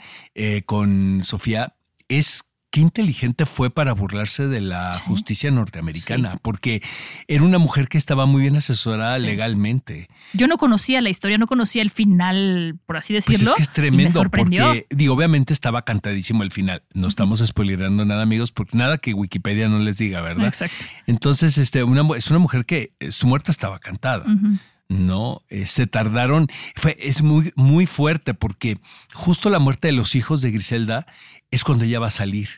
[0.64, 1.74] con Sofía,
[2.06, 2.47] es
[2.78, 5.00] qué inteligente fue para burlarse de la Sí.
[5.06, 6.80] justicia norteamericana, porque
[7.26, 9.26] era una mujer que estaba muy bien asesorada Sí.
[9.26, 10.08] legalmente.
[10.32, 13.50] Yo no conocía la historia, no conocía el final, por así Pues decirlo.
[13.50, 16.82] es que es tremendo porque, digo, obviamente estaba cantadísimo el final.
[16.94, 20.46] No estamos spoilerando nada, amigos, porque nada que Wikipedia no les diga, ¿verdad?
[20.46, 20.86] Exacto.
[21.08, 24.24] Entonces, este, una, es una mujer que eh, su muerte estaba cantada.
[24.88, 26.46] No, Eh, se tardaron.
[26.76, 28.78] Fue, es muy, muy fuerte porque
[29.12, 31.06] justo la muerte de los hijos de Griselda
[31.50, 32.48] es cuando ella va a salir.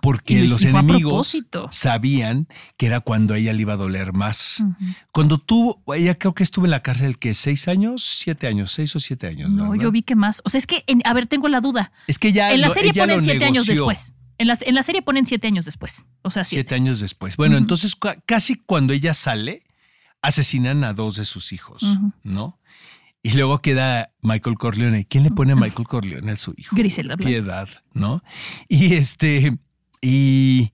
[0.00, 1.36] Porque Y- los enemigos
[1.70, 4.62] sabían que era cuando a ella le iba a doler más.
[5.12, 8.02] Cuando tú, ella creo que estuvo en la cárcel, que ¿Seis años?
[8.04, 8.72] ¿Siete años?
[8.72, 9.48] ¿Seis o siete años?
[9.50, 9.84] No, ¿verdad?
[9.84, 10.42] yo vi que más.
[10.44, 11.92] O sea, es que, en- a ver, tengo la duda.
[12.06, 14.14] Es que ya en la lo- serie ponen siete años después.
[14.38, 16.04] En la, en la serie ponen siete años después.
[16.22, 16.62] O sea, siete.
[16.70, 17.36] Siete años después.
[17.36, 17.94] Bueno, entonces
[18.26, 19.62] casi cuando ella sale,
[20.20, 21.98] asesinan a dos de sus hijos.
[22.22, 22.58] ¿no?
[23.22, 25.04] Y luego queda Michael Corleone.
[25.06, 26.74] ¿Quién le pone a Michael Corleone a su hijo?
[26.74, 27.28] Griselda Blanco.
[27.28, 28.20] Piedad, ¿no?
[28.68, 29.56] Y este,
[30.00, 30.72] y,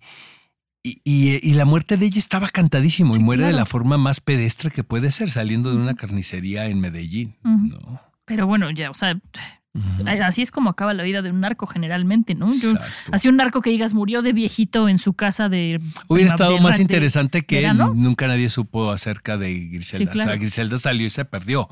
[0.83, 4.21] y, y- la muerte de ella estaba cantadísimo Sí, y muere de la forma más
[4.23, 7.37] pedestre que puede ser, saliendo de una carnicería en Medellín.
[7.43, 8.01] ¿no?
[8.25, 9.21] Pero bueno, ya, o sea,
[10.23, 12.51] Así es como acaba la vida de un narco generalmente, ¿no?
[12.55, 12.73] Yo,
[13.13, 15.81] así un narco que digas murió de viejito en su casa de.
[16.09, 20.07] Hubiera estado más de- interesante que nunca nadie supo acerca de Griselda.
[20.07, 20.31] Sí, claro.
[20.31, 21.69] O sea, Griselda salió y se perdió.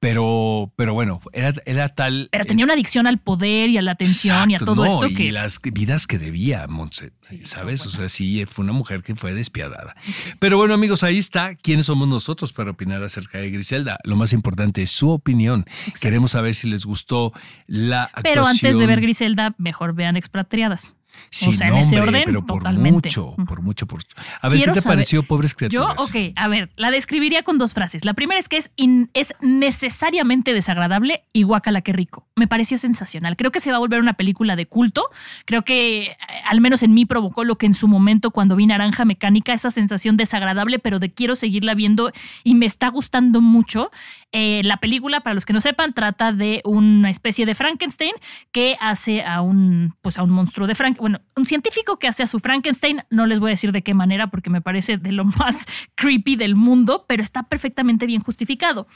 [0.00, 2.28] Pero, pero bueno, era, era tal.
[2.30, 5.06] Pero tenía una adicción al poder y a la atención y a todo no, esto
[5.06, 5.32] y que.
[5.32, 7.12] las vidas que debía, Montse,
[7.44, 7.84] ¿sabes?
[7.86, 9.96] O sea, sí, fue una mujer que fue despiadada.
[10.38, 11.54] Pero bueno, amigos, ahí está.
[11.54, 13.98] ¿Quiénes somos nosotros para opinar acerca de Griselda?
[14.04, 15.64] Lo más importante es su opinión.
[16.00, 17.32] Queremos saber si les gustó
[17.66, 18.22] la actuación.
[18.34, 20.94] Pero antes de ver Griselda, mejor vean expatriadas.
[21.30, 22.90] Sí, o sea, en no, ese orden, pero por totalmente.
[23.08, 24.00] mucho, por mucho, por
[24.40, 25.98] A ver, Quiero ¿qué te saber- pareció, pobres Yo, criaturas?
[25.98, 28.04] ok, a ver, la describiría con dos frases.
[28.04, 32.26] La primera es que es, in- es necesariamente desagradable y guacala que rico.
[32.36, 33.36] Me pareció sensacional.
[33.36, 35.08] Creo que se va a volver una película de culto.
[35.44, 36.16] Creo que eh,
[36.48, 39.70] al menos en mí provocó lo que en su momento cuando vi Naranja Mecánica, esa
[39.70, 42.10] sensación desagradable, pero de quiero seguirla viendo
[42.44, 43.90] y me está gustando mucho.
[44.32, 48.12] Eh, la película, para los que no sepan, trata de una especie de Frankenstein
[48.52, 52.24] que hace a un, pues a un monstruo de Frank, bueno, un científico que hace
[52.24, 53.04] a su Frankenstein.
[53.10, 55.64] No les voy a decir de qué manera porque me parece de lo más
[55.94, 58.88] creepy del mundo, pero está perfectamente bien justificado.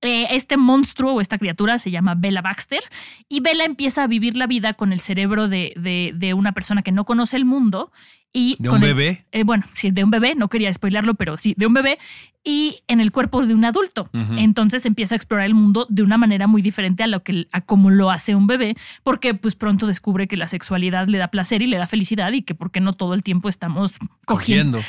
[0.00, 2.80] Eh, este monstruo o esta criatura se llama Bella Baxter
[3.28, 6.82] y Bella empieza a vivir la vida con el cerebro de, de- de una persona
[6.82, 7.92] que no conoce el mundo
[8.32, 9.26] y ¿De un el- bebé?
[9.32, 11.98] eh, bueno, sí, de un bebé, no quería spoilarlo, pero sí, de un bebé,
[12.44, 14.08] y en el cuerpo de un adulto.
[14.14, 17.60] Entonces empieza a explorar el mundo de una manera muy diferente a lo que a
[17.60, 21.60] como lo hace un bebé, porque pues pronto descubre que la sexualidad le da placer
[21.60, 23.92] y le da felicidad y que por qué no todo el tiempo estamos
[24.24, 24.80] cogiendo,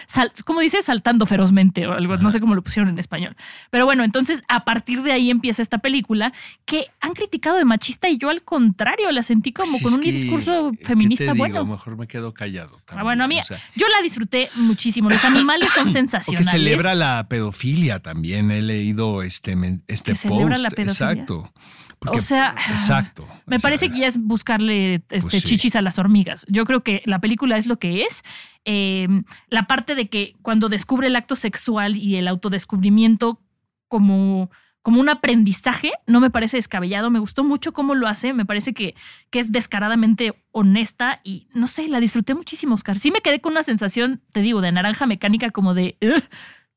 [0.45, 3.35] como dice, saltando ferozmente o algo, no sé cómo lo pusieron en español.
[3.71, 6.31] Pero bueno, entonces a partir de ahí empieza esta película
[6.65, 10.01] que han criticado de machista y yo al contrario la sentí como Pues con un
[10.01, 11.35] que, discurso ¿qué te feminista digo?
[11.37, 11.65] bueno.
[11.65, 12.77] Mejor me quedo callado.
[12.77, 15.09] Ah, también, bueno, a mí, o sea, yo la disfruté muchísimo.
[15.09, 16.49] Los animales son sensacionales.
[16.51, 18.51] celebra la pedofilia también.
[18.51, 19.55] He leído este,
[19.87, 20.63] este Que celebra post.
[20.63, 21.11] la pedofilia.
[21.13, 21.53] Exacto.
[21.99, 23.27] Porque- O sea, exacto.
[23.45, 25.41] Me O sea, parece que ya es buscarle este, Pues sí.
[25.41, 26.45] chichis a las hormigas.
[26.49, 28.23] Yo creo que la película es lo que es.
[28.63, 29.07] Eh,
[29.49, 33.41] la parte de que cuando descubre el acto sexual y el autodescubrimiento
[33.89, 34.49] como,
[34.81, 37.09] como un aprendizaje, no me parece descabellado.
[37.09, 38.33] Me gustó mucho cómo lo hace.
[38.33, 38.95] Me parece que,
[39.29, 42.97] que es descaradamente honesta y no sé, la disfruté muchísimo, Oscar.
[42.97, 45.97] Sí me quedé con una sensación, te digo, de naranja mecánica, como de.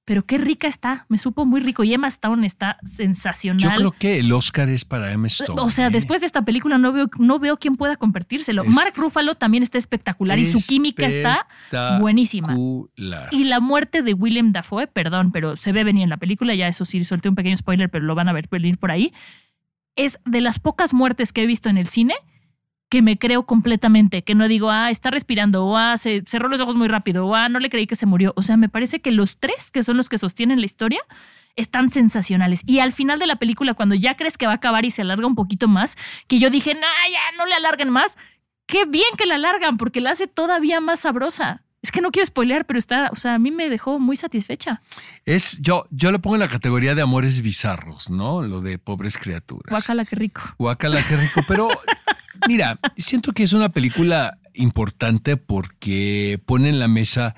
[0.04, 1.06] Pero qué rica está.
[1.08, 1.84] Me supo muy rico.
[1.84, 3.60] Y Emma Stone está sensacional.
[3.60, 5.60] Yo creo que el Oscar es para Emma Stone.
[5.60, 5.90] O sea, ¿eh?
[5.90, 8.62] después de esta película no veo, no veo quién pueda convertírselo.
[8.64, 11.46] Es- Mark Ruffalo también está espectacular y su química está
[12.00, 12.54] buenísima.
[13.30, 16.66] Y la muerte de William Dafoe, perdón, pero se ve venir en la película, ya
[16.68, 19.12] eso sí, solté un pequeño spoiler, pero lo van a ver venir por ahí.
[19.94, 22.14] Es de las pocas muertes que he visto en el cine
[22.92, 26.60] que me creo completamente, que no digo, ah, está respirando, o ah, se cerró los
[26.60, 28.34] ojos muy rápido, o ah, no le creí que se murió.
[28.36, 31.00] O sea, me parece que los tres, que son los que sostienen la historia,
[31.56, 32.60] están sensacionales.
[32.66, 35.00] Y al final de la película, cuando ya crees que va a acabar y se
[35.00, 38.18] alarga un poquito más, que yo dije, nah, ya no le alarguen más,
[38.66, 41.62] qué bien que la alargan, porque la hace todavía más sabrosa.
[41.80, 44.82] Es que no quiero spoilear, pero está, o sea, a mí me dejó muy satisfecha.
[45.24, 48.42] Es, yo, yo lo pongo en la categoría de amores bizarros, ¿no?
[48.42, 49.70] Lo de pobres criaturas.
[49.70, 50.42] Guácala, qué rico.
[50.58, 51.40] Guácala, qué rico.
[51.48, 51.70] Pero
[52.48, 57.34] mira, siento que es una película importante porque pone en la mesa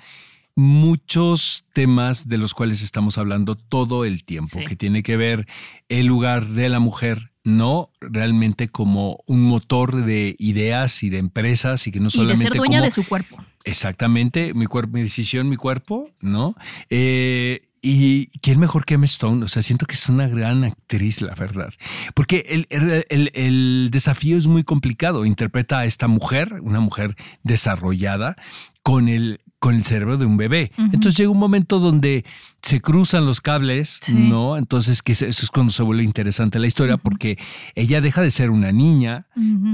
[0.57, 4.65] muchos temas de los cuales estamos hablando todo el tiempo, Sí.
[4.65, 5.47] que tiene que ver
[5.89, 11.87] el lugar de la mujer, no realmente como un motor de ideas y de empresas
[11.87, 13.37] y que no Y de solamente ser dueña como- de su cuerpo.
[13.65, 16.55] Exactamente, mi cuerpo, mi decisión, mi cuerpo, ¿no?
[16.89, 21.21] Eh, y quién mejor que Emma Stone, o sea, siento que es una gran actriz,
[21.21, 21.71] la verdad.
[22.15, 25.27] Porque el, el- el- el desafío es muy complicado.
[25.27, 28.37] Interpreta a esta mujer, una mujer desarrollada,
[28.83, 30.71] con el, con el cerebro de un bebé.
[30.79, 32.25] Entonces llega un momento donde
[32.63, 34.15] se cruzan los cables, Sí.
[34.15, 34.57] ¿no?
[34.57, 37.39] Entonces, que eso es cuando se vuelve interesante la historia, porque
[37.75, 39.27] ella deja de ser una niña,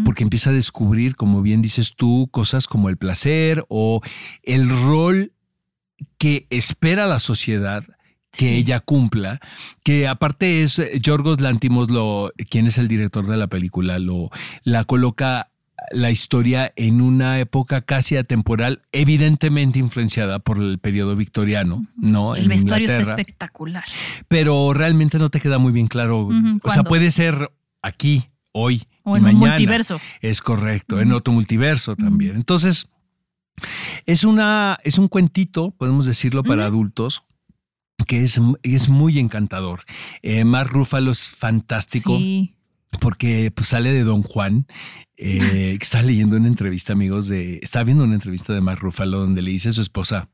[0.04, 4.00] porque empieza a descubrir, como bien dices tú, cosas como el placer o
[4.42, 5.32] el rol
[6.18, 7.84] que espera la sociedad
[8.30, 9.40] que ella cumpla,
[9.84, 14.30] que aparte es eh, Yorgos Lantimos, lo, quien es el director de la película, lo,
[14.64, 15.50] la coloca
[15.92, 22.36] la historia en una época casi atemporal, evidentemente influenciada por el periodo victoriano, ¿no?
[22.36, 23.84] El En vestuario está Inglaterra espectacular.
[24.28, 26.28] pero realmente no te queda muy bien claro.
[26.62, 27.50] O sea, puede ser
[27.82, 29.46] aquí, hoy O y en un mañana.
[29.52, 30.00] multiverso.
[30.20, 32.36] Es correcto, en otro multiverso también.
[32.36, 32.88] Entonces,
[34.06, 37.24] es una, es un cuentito, podemos decirlo, para adultos.
[38.06, 39.82] Que es, es muy encantador.
[40.22, 42.54] Eh, Mark Ruffalo es fantástico Sí.
[43.00, 44.66] porque pues, sale de Don Juan.
[45.22, 47.58] Eh, que está leyendo una entrevista, amigos, de.
[47.62, 50.30] Está viendo una entrevista de Mark Ruffalo donde le dice a su esposa: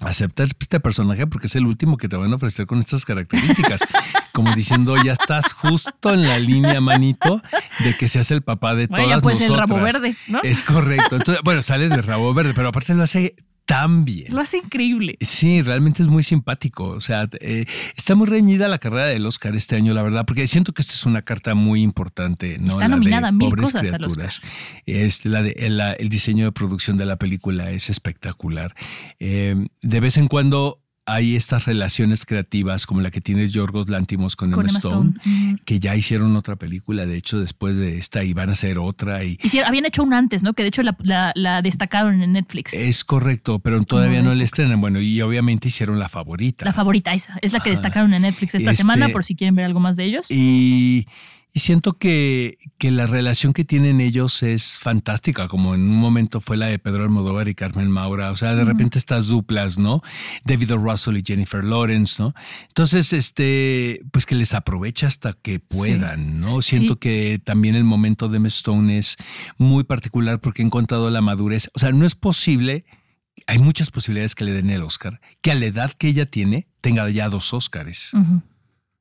[0.00, 3.80] acepta este personaje porque es el último que te van a ofrecer con estas características.
[4.32, 7.40] Como diciendo, ya estás justo en la línea, manito,
[7.82, 9.70] de que seas el papá de Bueno, todas ya puede ser el nosotras.
[9.70, 10.40] rabo verde, ¿no?
[10.42, 11.16] Es correcto.
[11.16, 13.34] Entonces, bueno, sale de rabo verde, pero aparte lo hace
[13.68, 14.34] tan bien.
[14.34, 15.18] Lo hace increíble.
[15.20, 16.84] Sí, realmente es muy simpático.
[16.84, 20.46] O sea, eh, está muy reñida la carrera del Oscar este año, la verdad, porque
[20.46, 22.56] siento que esta es una carta muy importante.
[22.58, 22.68] ¿no?
[22.72, 24.40] Está La de nominada a mil Pobres cosas criaturas.
[24.86, 28.74] Este, la de, el, la- el diseño de producción de la película es espectacular.
[29.20, 34.36] Eh, de vez en cuando hay estas relaciones creativas como la que tiene Yorgos Lantimos
[34.36, 35.14] con, Con Emma Stone,
[35.64, 39.24] que ya hicieron otra película, de hecho, después de esta, y van a hacer otra.
[39.24, 40.52] Y, habían hecho una antes, ¿no?
[40.52, 42.74] Que de hecho la, la- la destacaron en Netflix.
[42.74, 44.80] es correcto, pero todavía no la estrenan.
[44.80, 46.64] Bueno, y obviamente hicieron la favorita.
[46.64, 47.38] La favorita esa.
[47.42, 47.80] Es la que Ajá.
[47.80, 50.26] destacaron en Netflix esta Este- semana, por si quieren ver algo más de ellos.
[50.30, 51.06] Y,
[51.54, 56.40] y siento que, que la relación que tienen ellos es fantástica, como en un momento
[56.40, 58.30] fue la de Pedro Almodóvar y Carmen Maura.
[58.30, 60.02] O sea, de repente estas duplas, ¿no?
[60.44, 60.76] David O.
[60.76, 62.34] Russell y Jennifer Lawrence, ¿no?
[62.68, 66.62] Entonces, este, pues que les aprovecha hasta que puedan, ¿no?
[66.62, 66.98] Siento Sí.
[67.00, 69.16] que también el momento de Emma Stone es
[69.56, 71.70] muy particular porque he encontrado la madurez.
[71.74, 72.84] O sea, no es posible.
[73.46, 76.68] Hay muchas posibilidades que le den el Oscar, que a la edad que ella tiene
[76.80, 78.12] tenga ya dos Oscars.
[78.14, 78.42] Ujú.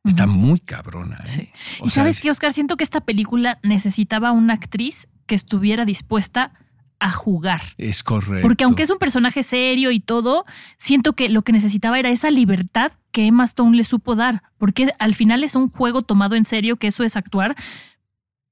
[0.03, 1.17] Está muy cabrona.
[1.17, 1.27] ¿eh?
[1.27, 1.49] Sí.
[1.81, 5.85] O Y sea, sabes qué, Oscar, siento que esta película necesitaba una actriz que estuviera
[5.85, 6.53] dispuesta
[6.99, 7.61] a jugar.
[7.77, 8.41] Es correcto.
[8.41, 10.45] Porque aunque es un personaje serio y todo,
[10.77, 14.43] siento que lo que necesitaba era esa libertad que Emma Stone le supo dar.
[14.57, 17.55] Porque al final es un juego tomado en serio, que eso es actuar.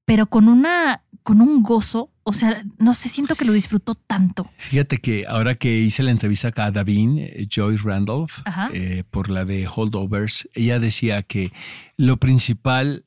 [0.05, 2.11] Pero con una, con un gozo.
[2.23, 4.49] O sea, no sé, siento que lo disfrutó tanto.
[4.57, 8.39] Fíjate que ahora que hice la entrevista acá a Davin, eh, Joyce Randolph,
[8.73, 11.51] eh, por la de Holdovers, ella decía que
[11.97, 13.05] lo principal,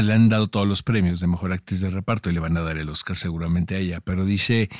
[0.00, 2.62] le han dado todos los premios de mejor actriz de reparto y le van a
[2.62, 4.70] dar el Oscar seguramente a ella, pero dice,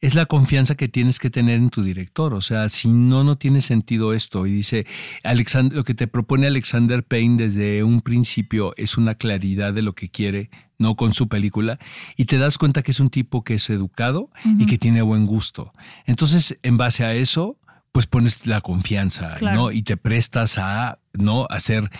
[0.00, 3.36] es la confianza que tienes que tener en tu director, o sea, si no, no
[3.36, 4.46] tiene sentido esto.
[4.46, 4.86] Y dice,
[5.24, 9.94] Alexander, lo que te propone Alexander Payne desde un principio es una claridad de lo
[9.94, 11.78] que quiere, no con su película,
[12.16, 15.26] y te das cuenta que es un tipo que es educado y que tiene buen
[15.26, 15.72] gusto.
[16.06, 17.58] Entonces, en base a eso,
[17.92, 19.56] pues pones la confianza, Claro.
[19.56, 19.70] ¿no?
[19.70, 21.46] Y te prestas a, ¿no?
[21.50, 21.90] Hacer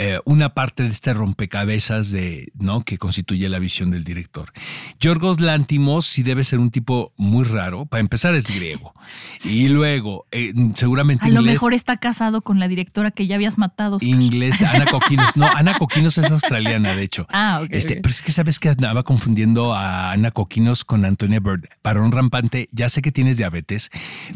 [0.00, 2.82] eh, una parte de este rompecabezas de, ¿no?
[2.82, 4.52] Que constituye la visión del director.
[5.00, 7.84] Yorgos Lantimos sí debe ser un tipo muy raro.
[7.86, 8.94] Para empezar es griego.
[9.44, 13.56] Y luego, eh, seguramente A lo mejor está casado con la directora que ya habías
[13.56, 13.96] matado.
[13.96, 14.08] Oscar.
[14.08, 15.36] Inglés, Ana Coquinos.
[15.36, 17.26] No, Ana Coquinos es australiana, de hecho.
[17.30, 17.96] Ah, ok, Este.
[17.96, 21.68] Pero es que sabes que andaba confundiendo a Ana Coquinos con Antonia Bird.
[21.82, 23.90] Varón rampante, ya sé que tienes diabetes,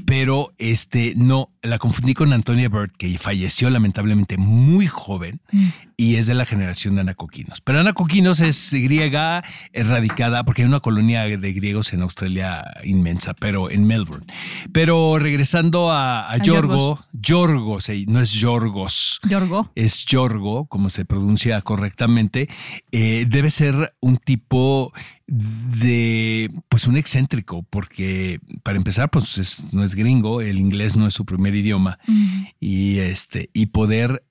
[0.07, 5.41] pero este no, la confundí con Antonia Bird, que falleció lamentablemente muy joven.
[5.97, 7.61] Y es de la generación de Ana Coquinos.
[7.61, 13.35] Pero Ana Coquinos es griega, erradicada, porque hay una colonia de griegos en Australia inmensa,
[13.35, 14.27] pero en Melbourne.
[14.73, 17.79] Pero regresando a, a A Yorgo, Yorgo,
[18.09, 19.71] no es Yorgos Yorgo.
[19.75, 22.49] es Yorgo, como se pronuncia correctamente,
[22.91, 24.93] eh, debe ser un tipo
[25.27, 31.07] de, pues un excéntrico, porque para empezar, pues es- no es gringo, el inglés no
[31.07, 31.99] es su primer idioma,
[32.61, 34.25] y este, y poder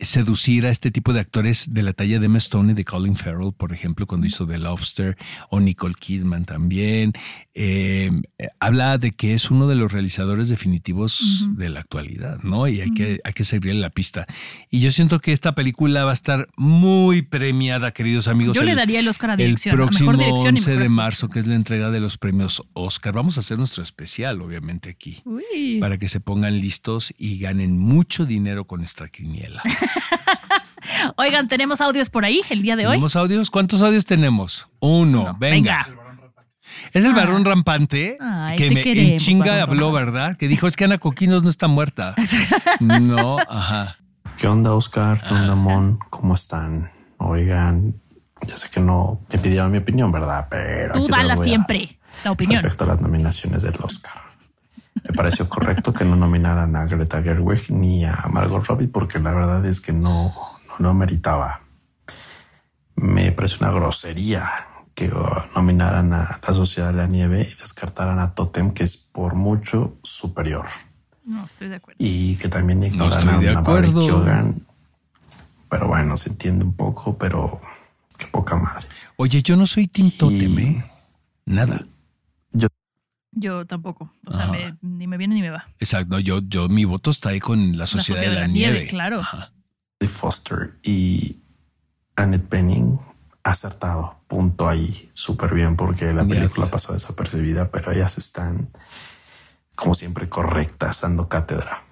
[0.00, 3.16] seducir a este tipo de actores de la talla de Emma Stone y de Colin
[3.16, 5.16] Farrell, por ejemplo, cuando hizo The Lobster,
[5.50, 7.12] o Nicole Kidman también.
[7.54, 12.66] Eh, eh, habla de que es uno de los realizadores definitivos de la actualidad, ¿no?
[12.68, 14.26] Y hay, que, hay que seguirle la pista.
[14.70, 18.56] Y yo siento que esta película va a estar muy premiada, queridos amigos.
[18.56, 19.74] Yo le el- daría el Oscar a el dirección.
[19.74, 22.16] a próximo mejor dirección y 11 mejor de marzo, que es la entrega de los
[22.18, 23.12] premios Oscar.
[23.14, 25.78] Vamos a hacer nuestro especial, obviamente, aquí Uy.
[25.80, 29.62] para que se pongan listos y ganen mucho dinero con esta quiniela.
[31.16, 32.92] Oigan, tenemos audios por ahí el día de hoy.
[32.92, 33.50] ¿Tenemos audios?
[33.50, 34.66] ¿Cuántos audios tenemos?
[34.80, 35.36] Uno, Uno.
[35.38, 35.86] venga.
[35.88, 35.96] Venga.
[36.92, 37.16] Es el Ah.
[37.16, 40.10] varón rampante Ay, que me en chinga habló, rampante.
[40.12, 40.36] ¿verdad?
[40.36, 42.14] Que dijo, es que Ana Coquinos no está muerta.
[42.80, 43.98] no, ajá.
[44.38, 45.20] ¿Qué onda, Oscar?
[45.20, 45.98] ¿Qué onda, Mon?
[46.10, 46.90] ¿Cómo están?
[47.18, 47.94] Oigan,
[48.46, 50.46] ya sé que no me pidieron mi opinión, ¿verdad?
[50.50, 52.62] Pero Tú aquí se las a siempre, la opinión.
[52.62, 54.14] Respecto a las nominaciones del Oscar.
[54.94, 59.32] Me pareció correcto que no nominaran a Greta Gerwig ni a Margot Robbie porque la
[59.32, 60.34] verdad es que no,
[60.68, 61.60] no, no meritaba.
[62.96, 64.50] Me parece una grosería
[64.94, 68.98] que uh, nominaran a La Sociedad de la Nieve y descartaran a Totem, que es
[68.98, 70.66] por mucho superior.
[71.24, 71.96] No, estoy de acuerdo.
[71.98, 73.92] Y que también ignoran estoy a Barry.
[73.92, 74.66] Keoghan.
[75.70, 77.60] Pero bueno, se entiende un poco, pero
[78.18, 78.86] qué poca madre.
[79.16, 80.84] Oye, yo no soy Tim Totem, ¿eh?
[81.46, 81.86] Nada.
[83.32, 84.12] Yo tampoco.
[84.26, 85.68] O sea, me- ni me viene ni me va.
[85.78, 86.18] Exacto.
[86.18, 88.86] Yo, yo, mi voto está ahí con la Sociedad, de la, Nieve.
[88.88, 89.20] claro.
[89.20, 89.52] Ajá.
[90.00, 91.40] de Foster y
[92.16, 92.98] Annette Bening
[93.44, 94.20] acertado.
[94.26, 95.10] Punto ahí.
[95.12, 98.70] Súper bien porque la película pasó desapercibida, pero ellas están
[99.76, 101.82] como siempre correctas, dando cátedra.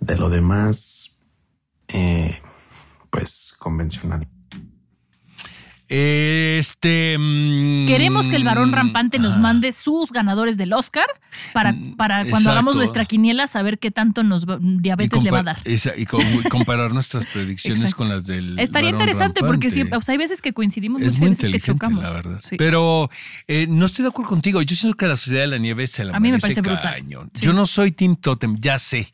[0.00, 1.20] De lo demás,
[1.88, 2.32] eh,
[3.10, 4.26] pues convencional.
[5.94, 7.16] Este.
[7.18, 11.06] mm, Queremos que el varón rampante nos mande sus ganadores del Oscar
[11.52, 12.50] para, para cuando exacto.
[12.50, 15.60] hagamos nuestra quiniela saber qué tanto nos va- diabetes le va a dar.
[15.64, 17.96] esa- y com- comparar nuestras predicciones Exacto.
[18.04, 18.58] con las del.
[18.58, 21.60] Estaría varón interesante porque siempre, o sea, hay veces que coincidimos Es muy veces que
[21.60, 22.02] chocamos.
[22.02, 22.40] la verdad.
[22.42, 22.56] Sí.
[22.56, 23.10] Pero
[23.46, 24.62] eh, no estoy de acuerdo contigo.
[24.62, 27.04] Yo siento que la Sociedad de la Nieve se la A mí me parece brutal.
[27.34, 27.44] Sí.
[27.44, 29.12] Yo no soy Team Totem, ya sé.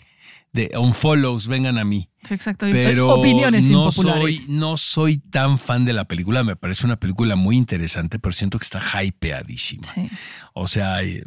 [0.59, 2.09] De unfollows, vengan a mí.
[2.25, 2.67] Sí, exacto.
[2.73, 6.43] Pero Opiniones no soy, no soy tan fan de la película.
[6.43, 9.85] Me parece una película muy interesante, pero siento que está hypeadísima.
[9.95, 10.09] Sí.
[10.55, 11.23] O sea, eh,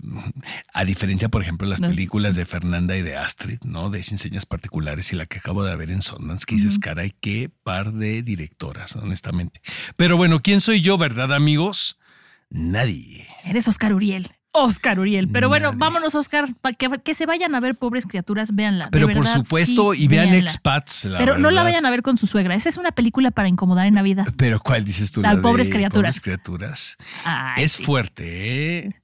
[0.74, 1.88] a diferencia, por ejemplo, de las No.
[1.88, 3.90] películas de Fernanda y de Astrid, ¿no?
[3.90, 6.82] De Sin Señas Particulares y la que acabo de ver en Sundance, que dices, Ujú.
[6.82, 9.62] caray, qué par de directoras, honestamente.
[9.96, 11.98] Pero bueno, ¿quién soy yo, verdad, amigos?
[12.50, 13.28] Nadie.
[13.46, 14.30] Eres Oscar Uriel.
[14.54, 15.28] Oscar Uriel.
[15.30, 16.54] Pero bueno, vámonos, Oscar.
[16.60, 18.86] pa- que, que se vayan a ver, pobres criaturas, véanla.
[18.86, 20.50] de Pero por supuesto, sí, y vean véanla.
[20.50, 21.06] Expats.
[21.06, 22.56] la Pero no la vayan a ver con su suegra.
[22.56, 24.26] Esa es una película para incomodar en Navidad.
[24.38, 25.22] Pero ¿cuál dices tú?
[25.22, 26.20] La de Pobres Criaturas.
[26.20, 26.98] Pobres criaturas.
[27.24, 27.84] Ay, es sí.
[27.84, 28.96] fuerte, ¿eh?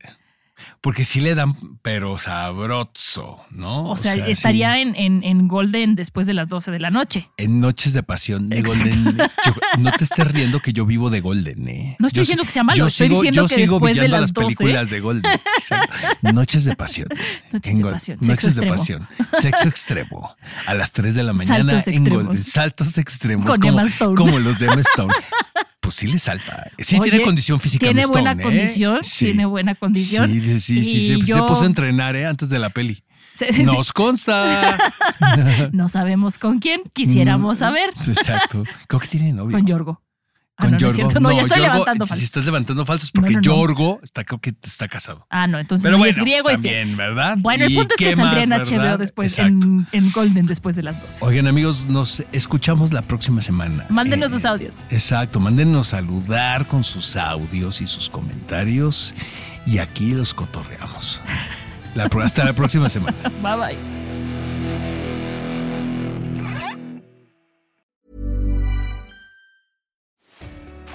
[0.81, 3.89] Porque sí le dan, pero sabroso, ¿no?
[3.89, 7.29] O sea, estaría en, en, en Golden después de las 12 de la noche.
[7.37, 8.83] En Noches de Pasión de Exacto.
[8.95, 9.17] Golden.
[9.45, 11.95] Yo- no te estés riendo que yo vivo de Golden, ¿eh?
[11.99, 13.95] No estoy Yo diciendo que sea malo, yo estoy sigo- diciendo yo que sigo después
[13.97, 14.55] de las las 12.
[14.57, 15.31] películas de Golden.
[16.21, 17.07] Noches de Pasión.
[17.51, 18.67] Noches En de pasión, sexo Noches de.
[18.67, 19.07] Pasión.
[19.33, 20.35] Sexo extremo.
[20.65, 22.25] A las 3 de la mañana Saltos en extremos.
[22.25, 22.43] Golden.
[22.43, 23.45] Saltos extremos.
[23.45, 25.13] Con como los de Emma Stone.
[25.87, 26.69] pues sí le salta.
[26.79, 27.85] Sí Oye, tiene condición física.
[27.85, 28.41] Tiene buena ¿eh?
[28.41, 29.27] condición, Sí.
[29.27, 30.29] tiene buena condición.
[30.29, 32.25] Sí, sí, sí, se, puso a entrenar ¿eh?
[32.25, 33.01] antes de la peli.
[33.63, 34.77] Nos consta.
[35.71, 37.93] no sabemos con quién, quisiéramos saber.
[38.05, 38.65] Exacto.
[38.89, 39.55] Creo que tiene novio.
[39.55, 40.01] Con Yorgo.
[40.59, 40.95] Con no, no Yorgo.
[40.95, 42.23] cierto, no, ya estoy Yorgo, levantando Si falsos.
[42.23, 43.55] estás levantando falsos, porque No, no, no.
[43.55, 45.27] Yorgo está, creo que está casado.
[45.29, 47.37] Ah, no, entonces Pero no, bueno, es griego y también, ¿verdad?
[47.39, 50.83] Bueno, el ¿Y punto es que saldría en HBO después, en, en Golden después de
[50.83, 51.25] las 12.
[51.25, 53.85] Oigan, amigos, nos escuchamos la próxima semana.
[53.89, 54.73] Mándenos Eh, sus audios.
[54.89, 59.13] Exacto, mándenos saludar con sus audios y sus comentarios
[59.67, 61.21] y aquí los cotorreamos.
[61.93, 63.17] La hasta la próxima semana.
[63.43, 64.06] Bye bye.